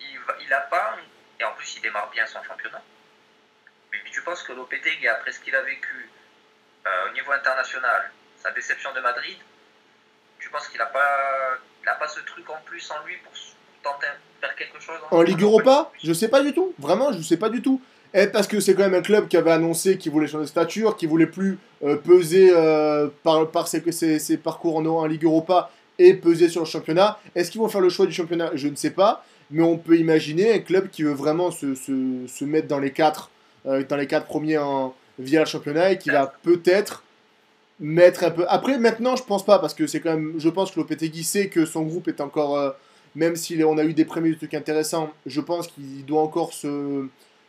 [0.00, 0.98] il n'a pas.
[1.40, 2.82] Et en plus, il démarre bien son championnat.
[3.92, 6.10] Mais tu penses que Lopetegui, après ce qu'il a vécu
[6.86, 9.36] euh, au niveau international, sa déception de Madrid,
[10.38, 11.58] tu penses qu'il n'a pas,
[11.98, 13.32] pas ce truc en plus en lui pour
[13.82, 16.74] tenter de faire quelque chose En, Ligue Europa Je sais pas du tout.
[16.78, 17.80] Vraiment, je sais pas du tout.
[18.14, 20.44] Et eh, parce que c'est quand même un club qui avait annoncé qu'il voulait changer
[20.44, 25.06] de stature, qui voulait plus euh, peser euh, par, par ses, ses, parcours en, en,
[25.06, 27.18] Ligue Europa et peser sur le championnat.
[27.34, 28.52] Est-ce qu'ils vont faire le choix du championnat?
[28.54, 29.24] Je ne sais pas.
[29.50, 32.92] Mais on peut imaginer un club qui veut vraiment se, se, se mettre dans les
[32.92, 33.30] quatre,
[33.64, 37.02] dans les quatre premiers en, via le championnat et qui va peut-être
[37.80, 38.44] mettre un peu.
[38.48, 40.34] Après, maintenant, je pense pas parce que c'est quand même.
[40.38, 42.56] Je pense que Lopetegui sait que son groupe est encore.
[42.56, 42.70] Euh,
[43.14, 47.08] même si on a eu des premiers trucs intéressants, je pense qu'il doit encore se,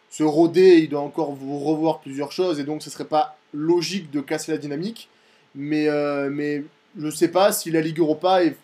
[0.09, 4.21] se rôder, il doit encore revoir plusieurs choses et donc ce serait pas logique de
[4.21, 5.09] casser la dynamique.
[5.55, 6.63] Mais, euh, mais
[6.97, 8.55] je sais pas si la Ligue Europa est,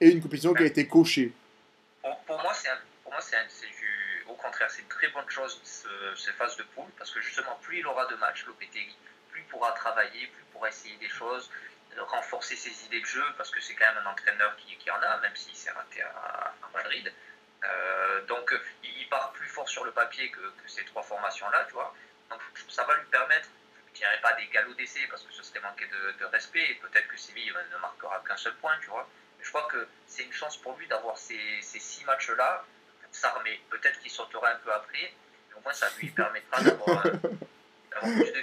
[0.00, 1.32] une compétition qui a été cochée.
[2.02, 2.68] Pour, moi, c'est
[4.68, 5.60] c'est une très bonne chose
[6.16, 8.96] ces phases de poule, parce que justement, plus il aura de matchs, Lopetegui,
[9.30, 11.50] plus il pourra travailler, plus il pourra essayer des choses,
[11.98, 15.18] renforcer ses idées de jeu, parce que c'est quand même un entraîneur qui, en a,
[15.18, 17.12] même s'il s'est raté à, Madrid.
[17.64, 18.52] Euh, donc,
[18.82, 21.94] il part plus fort sur le papier que, ces trois formations-là, tu vois.
[22.30, 23.48] Donc, ça va lui permettre,
[23.86, 26.74] je ne dirais pas des galops d'essai, parce que ce serait manquer de, respect, et
[26.76, 29.08] peut-être que Séville ne marquera qu'un seul point, tu vois.
[29.40, 32.64] Je crois que c'est une chance pour lui d'avoir ces six matchs-là
[33.14, 33.60] s'armer.
[33.70, 35.12] Peut-être qu'il sautera un peu après,
[35.48, 37.02] mais au moins ça lui permettra d'avoir
[38.02, 38.40] plus de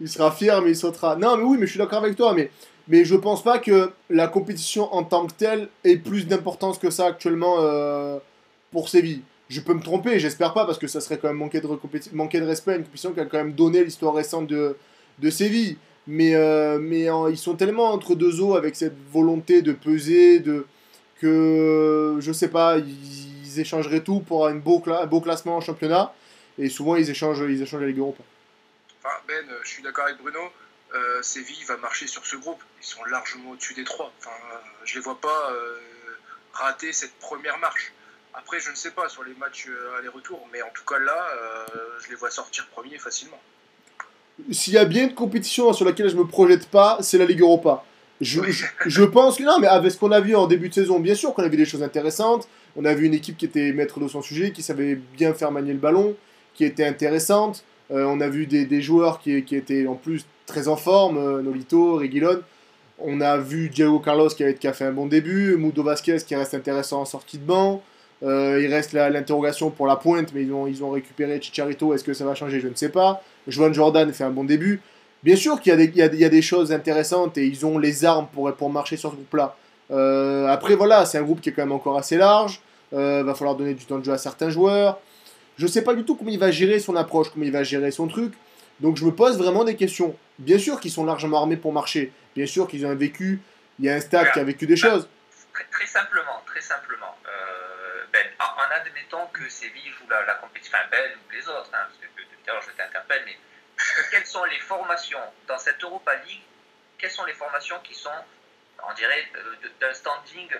[0.00, 1.16] Il sera fier, mais il sautera.
[1.16, 2.34] Non, mais oui, mais je suis d'accord avec toi.
[2.34, 2.50] Mais
[2.88, 6.90] Mais je pense pas que la compétition en tant que telle ait plus d'importance que
[6.90, 8.18] ça actuellement euh,
[8.72, 9.22] pour Séville.
[9.48, 11.68] Je peux me tromper, j'espère pas, parce que ça serait quand même manquer de,
[12.12, 14.76] manquer de respect à une compétition qui a quand même donné l'histoire récente de,
[15.20, 15.78] de Séville.
[16.06, 20.66] Mais, euh, mais ils sont tellement entre deux eaux avec cette volonté de peser, de,
[21.20, 23.27] que je sais pas, ils,
[23.60, 26.14] échangeraient tout pour un beau, un beau classement en championnat.
[26.58, 28.22] Et souvent, ils échangent, ils échangent la Ligue Europa.
[29.02, 30.40] Enfin, ben, je suis d'accord avec Bruno.
[30.94, 32.62] Euh, Séville va marcher sur ce groupe.
[32.80, 34.12] Ils sont largement au-dessus des trois.
[34.18, 34.34] Enfin,
[34.84, 35.78] je les vois pas euh,
[36.52, 37.92] rater cette première marche.
[38.34, 41.28] Après, je ne sais pas sur les matchs euh, aller-retour, mais en tout cas là,
[42.02, 43.40] je les vois sortir premier facilement.
[44.52, 47.40] S'il y a bien une compétition sur laquelle je me projette pas, c'est la Ligue
[47.40, 47.84] Europa.
[48.20, 48.40] Je,
[48.86, 51.14] je, pense que non, mais avec ce qu'on a vu en début de saison, bien
[51.14, 52.48] sûr qu'on a vu des choses intéressantes.
[52.76, 55.50] On a vu une équipe qui était maître de son sujet, qui savait bien faire
[55.50, 56.14] manier le ballon,
[56.54, 57.64] qui était intéressante.
[57.90, 61.42] on a vu des, des joueurs qui, qui, étaient en plus très en forme, euh,
[61.42, 62.40] Nolito, Reguilon.
[62.98, 66.54] On a vu Diego Carlos qui a, fait un bon début, Mudo Vasquez qui reste
[66.54, 67.80] intéressant en sortie de banc.
[68.24, 71.94] Euh, il reste l'interrogation pour la pointe, mais ils ont, ils ont récupéré Chicharito.
[71.94, 72.58] Est-ce que ça va changer?
[72.58, 73.22] Je ne sais pas.
[73.46, 74.80] Joan Jordan fait un bon début.
[75.22, 78.52] Bien sûr qu'il y, y, a des choses intéressantes et ils ont les armes pour,
[78.54, 79.56] pour marcher sur ce groupe-là.
[79.90, 82.60] Euh, après, voilà, c'est un groupe qui est quand même encore assez large.
[82.92, 84.98] Euh, va falloir donner du temps de jeu à certains joueurs.
[85.58, 87.62] Je ne sais pas du tout comment il va gérer son approche, comment il va
[87.62, 88.34] gérer son truc.
[88.80, 90.16] Donc je me pose vraiment des questions.
[90.38, 92.12] Bien sûr qu'ils sont largement armés pour marcher.
[92.34, 93.42] Bien sûr qu'ils ont vécu.
[93.78, 95.08] Il y a un stade qui a vécu des choses.
[95.72, 97.16] Très, simplement, très simplement.
[97.26, 101.86] Euh, ben, en, admettant que Séville joue la, compétition, enfin Ben ou les autres, hein,
[101.86, 103.36] parce que tout à l'heure je t'interpelle, mais
[104.10, 105.18] quelles sont les formations
[105.48, 106.42] dans cette Europa League?
[106.98, 108.10] Quelles sont les formations qui sont,
[108.82, 109.30] on dirait,
[109.80, 110.50] d'un standing,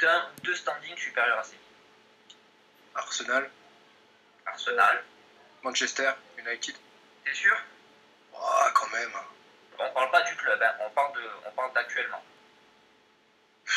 [0.00, 1.60] d'un deux standings supérieurs à Séville
[2.94, 3.50] Arsenal.
[4.46, 5.04] Arsenal.
[5.62, 6.76] Manchester United.
[7.24, 7.56] T'es sûr?
[8.32, 9.12] Oh, quand même.
[9.78, 10.74] On parle pas du club, hein.
[10.80, 12.22] on parle de, on parle d'actuellement.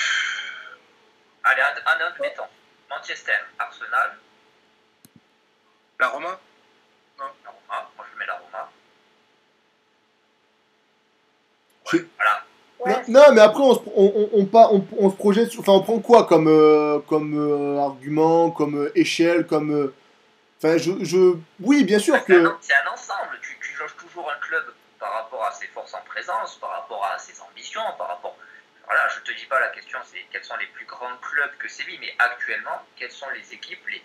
[1.44, 2.48] Allez, un, autre mettons.
[2.90, 4.18] Manchester, Arsenal.
[6.00, 6.40] La Roma?
[7.20, 7.32] Non.
[7.44, 8.72] La Roma, moi je mets la Roma.
[12.16, 12.46] voilà.
[13.08, 15.52] Non, mais après, on se, on, on, on, se projette.
[15.60, 19.94] Enfin, on prend quoi comme, euh, comme euh, argument, comme euh, échelle, comme.
[20.58, 21.36] Enfin, je, je.
[21.60, 22.52] Oui, bien sûr que.
[22.62, 23.40] C'est un ensemble.
[23.42, 24.64] Tu, tu jauges toujours un club
[25.00, 28.36] par rapport à ses forces en présence, par rapport à ses ambitions, par rapport.
[28.86, 31.70] Voilà, je te dis pas la question, c'est quels sont les plus grands clubs que
[31.70, 34.02] Séville, mais actuellement, quelles sont les équipes les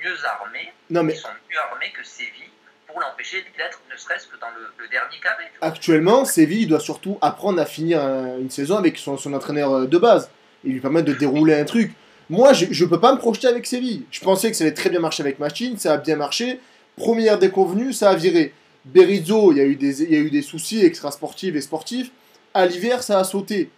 [0.00, 1.12] mieux armées, non, mais...
[1.12, 2.50] qui sont mieux armées que Séville
[2.90, 5.44] pour l'empêcher d'être ne serait-ce que dans le, dernier carré.
[5.60, 8.00] Actuellement, Séville doit surtout apprendre à finir
[8.38, 10.30] une saison avec son, entraîneur euh, de base
[10.64, 11.92] et lui permettre de dérouler un truc.
[12.28, 14.04] Moi, je ne peux pas me projeter avec Séville.
[14.10, 16.60] Je pensais que ça allait très bien marcher avec Machine, ça a bien marché.
[16.96, 18.52] Première déconvenue, ça a viré.
[18.84, 22.10] Berizzo, il y, a eu des, il y a soucis extrasportifs et sportifs.
[22.54, 23.70] À l'hiver, ça a sauté.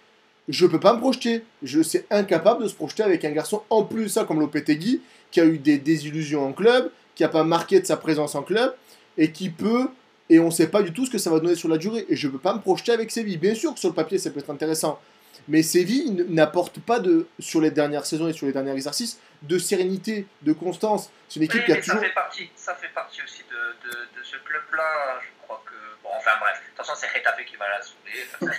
[0.49, 1.45] Je peux pas me projeter.
[1.63, 5.01] Je suis incapable de se projeter avec un garçon, en plus ça comme Lopetegui,
[5.31, 8.43] qui a eu des désillusions en club, qui n'a pas marqué de sa présence en
[8.43, 8.75] club,
[9.19, 9.89] et qui peut,
[10.31, 12.07] et on ne sait pas du tout ce que ça va donner sur la durée.
[12.09, 13.37] Et je ne peux pas me projeter avec Séville.
[13.37, 15.01] Bien sûr que sur le papier, ça peut être intéressant.
[15.49, 19.59] Mais Séville n'apporte pas de, sur les dernières saisons et sur les derniers exercices, de
[19.59, 21.11] sérénité, de constance.
[21.29, 21.95] C'est une équipe qui a toujours.
[21.95, 25.21] Ça fait partie, ça fait partie aussi de, de, de ce club-là.
[25.21, 25.75] Je crois que.
[26.03, 28.55] Bon, enfin bref, de toute façon, c'est Retafe qui va la souder.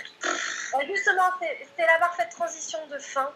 [0.94, 3.30] Justement, c'est la parfaite transition de fin.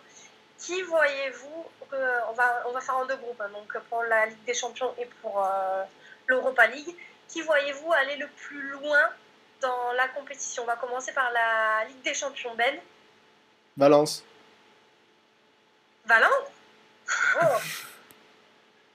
[0.58, 4.26] Qui voyez-vous euh, on, va, on va faire en deux groupes, hein, donc pour la
[4.26, 5.84] Ligue des Champions et pour euh,
[6.28, 6.94] l'Europa League.
[7.28, 9.00] Qui voyez-vous aller le plus loin
[9.60, 10.62] dans la compétition?
[10.62, 12.78] On va commencer par la Ligue des Champions, Ben.
[13.76, 14.24] Valence.
[16.06, 16.48] Valence?
[17.42, 17.46] Oh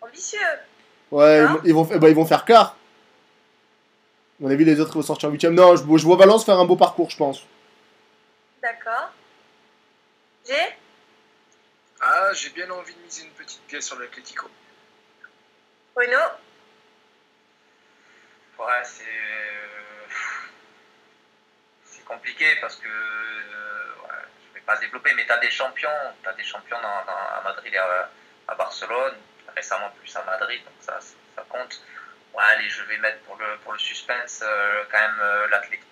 [0.05, 0.39] Ambitieux
[1.11, 2.75] Ouais, ils, vont, bah, ils vont faire quart.
[4.41, 5.53] On a vu les autres vont sortir en huitième.
[5.53, 7.45] Non, je, je vois Valence faire un beau parcours, je pense.
[8.61, 9.11] D'accord.
[10.45, 10.75] J'ai
[12.01, 14.47] Ah, j'ai bien envie de miser une petite pièce sur l'Atletico.
[15.95, 16.17] Bruno?
[18.59, 19.03] Ouais, c'est.
[21.85, 22.87] C'est compliqué parce que.
[22.87, 25.89] Ouais, je vais pas développer, mais tu as des champions.
[26.21, 29.15] Tu as des champions dans, à Madrid et à, Barcelone,
[29.55, 30.99] récemment plus à Madrid, donc ça,
[31.35, 31.81] ça compte.
[32.33, 35.87] Ouais, allez, je vais mettre pour le, pour le suspense euh, quand même euh, l'Atlético.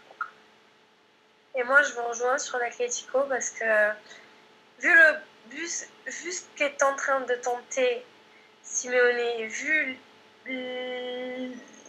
[1.55, 3.89] Et moi, je vous rejoins sur l'Atlético parce que
[4.80, 5.16] vu, le,
[5.49, 5.68] vu,
[6.05, 8.05] vu ce qu'est en train de tenter
[8.64, 9.99] Simeone, vu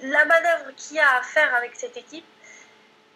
[0.02, 2.26] la manœuvre qu'il y a à faire avec cette équipe,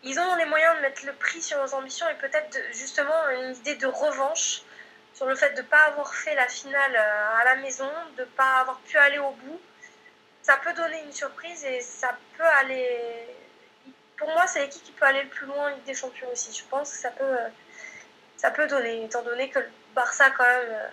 [0.02, 3.56] ils ont les moyens de mettre le prix sur leurs ambitions et peut-être justement une
[3.56, 4.62] idée de revanche
[5.14, 8.22] sur le fait de ne pas avoir fait la finale euh, à la maison, de
[8.22, 9.60] ne pas avoir pu aller au bout.
[10.42, 13.26] Ça peut donner une surprise et ça peut aller.
[14.18, 16.56] pour moi, c'est l'équipe qui peut aller le plus loin en Ligue des Champions aussi.
[16.56, 17.36] Je pense que ça peut,
[18.36, 20.90] ça peut donner, étant donné que le Barça, quand même,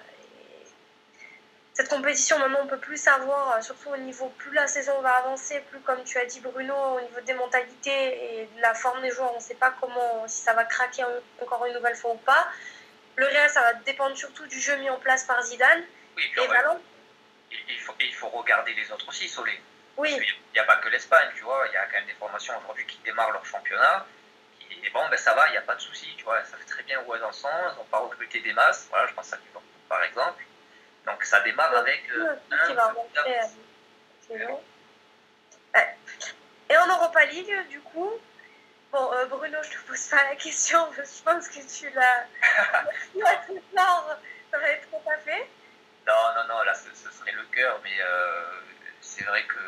[1.74, 5.60] cette compétition, maintenant, on peut plus savoir, surtout au niveau, plus la saison va avancer,
[5.72, 9.10] plus, comme tu as dit, Bruno, au niveau des mentalités et de la forme des
[9.10, 11.04] joueurs, on ne sait pas comment, si ça va craquer
[11.42, 12.48] encore une nouvelle fois ou pas.
[13.16, 15.84] Le Real, ça va dépendre surtout du jeu mis en place par Zidane.
[16.16, 16.42] Oui, et.
[17.70, 19.60] Il faut, il faut regarder les autres aussi, Solé.
[19.98, 20.10] Oui.
[20.12, 21.66] Il n'y a pas que l'Espagne, tu vois.
[21.68, 24.06] Il y a quand même des formations aujourd'hui qui démarrent leur championnat.
[24.84, 26.44] Et bon, ben ça va, il n'y a pas de souci, tu vois.
[26.46, 27.48] Ça fait très bien où elles en sont.
[27.48, 28.88] Ils n'ont pas recruté des masses.
[28.90, 30.44] Voilà, je pense à Liverpool, par exemple.
[31.06, 32.04] Donc ça démarre avec.
[32.12, 32.36] Euh,
[32.68, 33.20] qui va remonter,
[34.32, 34.48] euh,
[35.74, 35.98] ouais.
[36.70, 38.12] Et en Europa League, du coup,
[38.92, 42.26] bon, euh, Bruno, je te pose pas la question, je pense que tu l'as.
[43.76, 44.18] nord,
[44.52, 45.50] ça va être trop fait.
[46.08, 48.44] Non, non, non, là, ce, ce serait le cœur, mais euh,
[49.02, 49.60] c'est vrai que,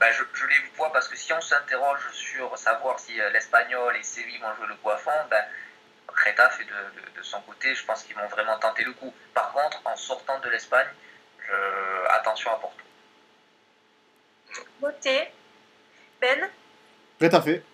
[0.00, 3.94] bah, je, je, les vois parce que si on s'interroge sur savoir si euh, l'Espagnol
[3.96, 5.44] et Séville vont jouer le fond, ben,
[6.24, 9.12] Reta fait de, de, de, son côté, je pense qu'ils vont vraiment tenter le coup.
[9.34, 10.88] Par contre, en sortant de l'Espagne,
[12.08, 12.82] attention à Porto.
[14.82, 15.32] Noté.
[16.20, 16.48] Ben
[17.20, 17.64] Reta fait.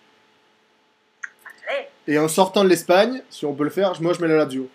[2.07, 4.69] Et en sortant de l'Espagne, si on peut le faire, moi je mets la Lazio.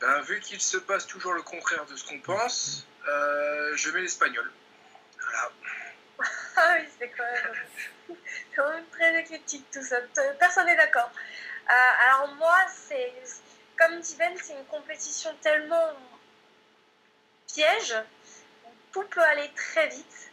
[0.00, 4.00] Ben, vu qu'il se passe toujours le contraire de ce qu'on pense, euh, je mets
[4.00, 4.50] l'espagnol.
[5.20, 5.52] Voilà.
[6.56, 7.54] ah oui, c'est quand même,
[8.56, 9.96] quand même très éclectique tout ça.
[10.38, 11.10] Personne n'est d'accord.
[11.70, 13.12] Euh, alors moi, c'est
[13.78, 15.92] comme dit Ben, c'est une compétition tellement
[17.52, 17.94] piège,
[18.92, 20.32] tout peut aller très vite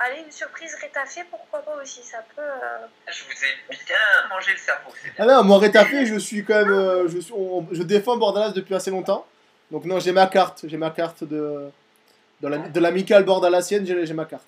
[0.00, 2.42] aller une surprise rétafée, pourquoi pas aussi Ça peut.
[2.42, 3.96] Euh, je vous ai bien
[4.28, 4.90] mangé le cerveau.
[5.18, 7.34] Ah non, moi rétafé, je suis quand même, euh, je suis,
[7.72, 9.26] je défends Bordalas depuis assez longtemps.
[9.70, 11.70] Donc non, j'ai ma carte, j'ai ma carte de
[12.40, 14.46] de l'amicale bordalasienne, j'ai ma carte.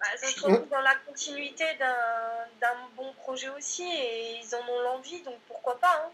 [0.00, 4.80] Bah, ça se trouve dans la continuité d'un bon projet aussi, et ils en ont
[4.82, 6.10] l'envie, donc pourquoi pas hein.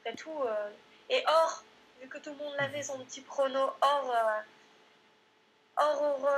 [0.00, 0.42] Après tout.
[0.42, 0.70] Euh,
[1.10, 1.62] et or,
[2.00, 4.14] vu que tout le monde l'avait son petit prono or
[5.76, 6.28] hors,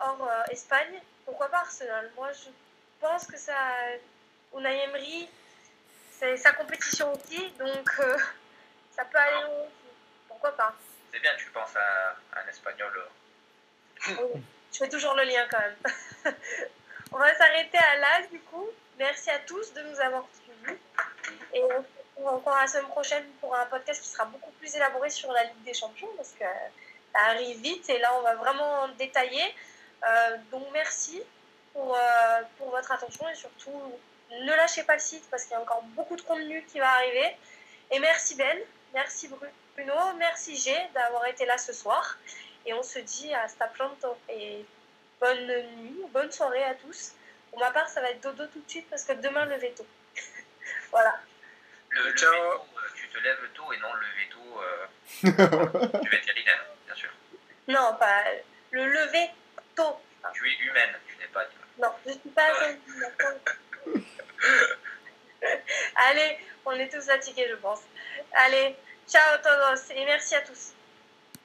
[0.00, 2.50] hors euh, Espagne, pourquoi pas Arsenal Moi, je
[3.00, 3.54] pense que ça.
[4.56, 5.28] Unai Emery,
[6.12, 8.16] c'est sa compétition aussi, donc euh,
[8.94, 9.66] ça peut aller loin
[10.28, 10.74] Pourquoi pas
[11.12, 13.02] C'est bien, tu penses à, un espagnol.
[14.08, 14.14] Euh.
[14.76, 16.34] Je fais toujours le lien quand même.
[17.12, 18.68] on va s'arrêter à là, du coup.
[18.98, 20.78] Merci à tous de nous avoir suivis.
[21.54, 24.74] Et on se retrouve encore la semaine prochaine pour un podcast qui sera beaucoup plus
[24.74, 26.44] élaboré sur la Ligue des Champions, parce que
[27.14, 29.54] ça arrive vite et là on va vraiment détailler.
[30.06, 31.22] Euh, donc merci
[31.72, 33.72] pour, euh, pour votre attention et surtout
[34.30, 36.90] ne lâchez pas le site parce qu'il y a encore beaucoup de contenu qui va
[36.90, 37.34] arriver.
[37.92, 38.58] Et merci Ben,
[38.92, 39.28] merci
[39.74, 42.18] Bruno, merci G d'avoir été là ce soir.
[42.66, 44.64] Et on se dit à Staplanto et
[45.20, 45.46] bonne
[45.76, 47.12] nuit, bonne soirée à tous.
[47.50, 49.86] Pour ma part, ça va être dodo tout de suite parce que demain le veto.
[50.90, 51.20] voilà.
[51.90, 52.32] Le, Ciao.
[52.32, 54.86] Veto, euh, tu te lèves tôt et non le veto euh,
[56.02, 56.66] du vétérinaire.
[57.68, 58.24] Non, pas
[58.70, 59.28] le lever
[59.74, 60.00] tôt.
[60.34, 61.44] Tu es humaine, tu n'es pas
[61.78, 62.46] Non, je ne suis pas
[65.96, 67.82] Allez, on est tous fatigués, je pense.
[68.32, 68.74] Allez,
[69.08, 70.75] ciao todos et merci à tous.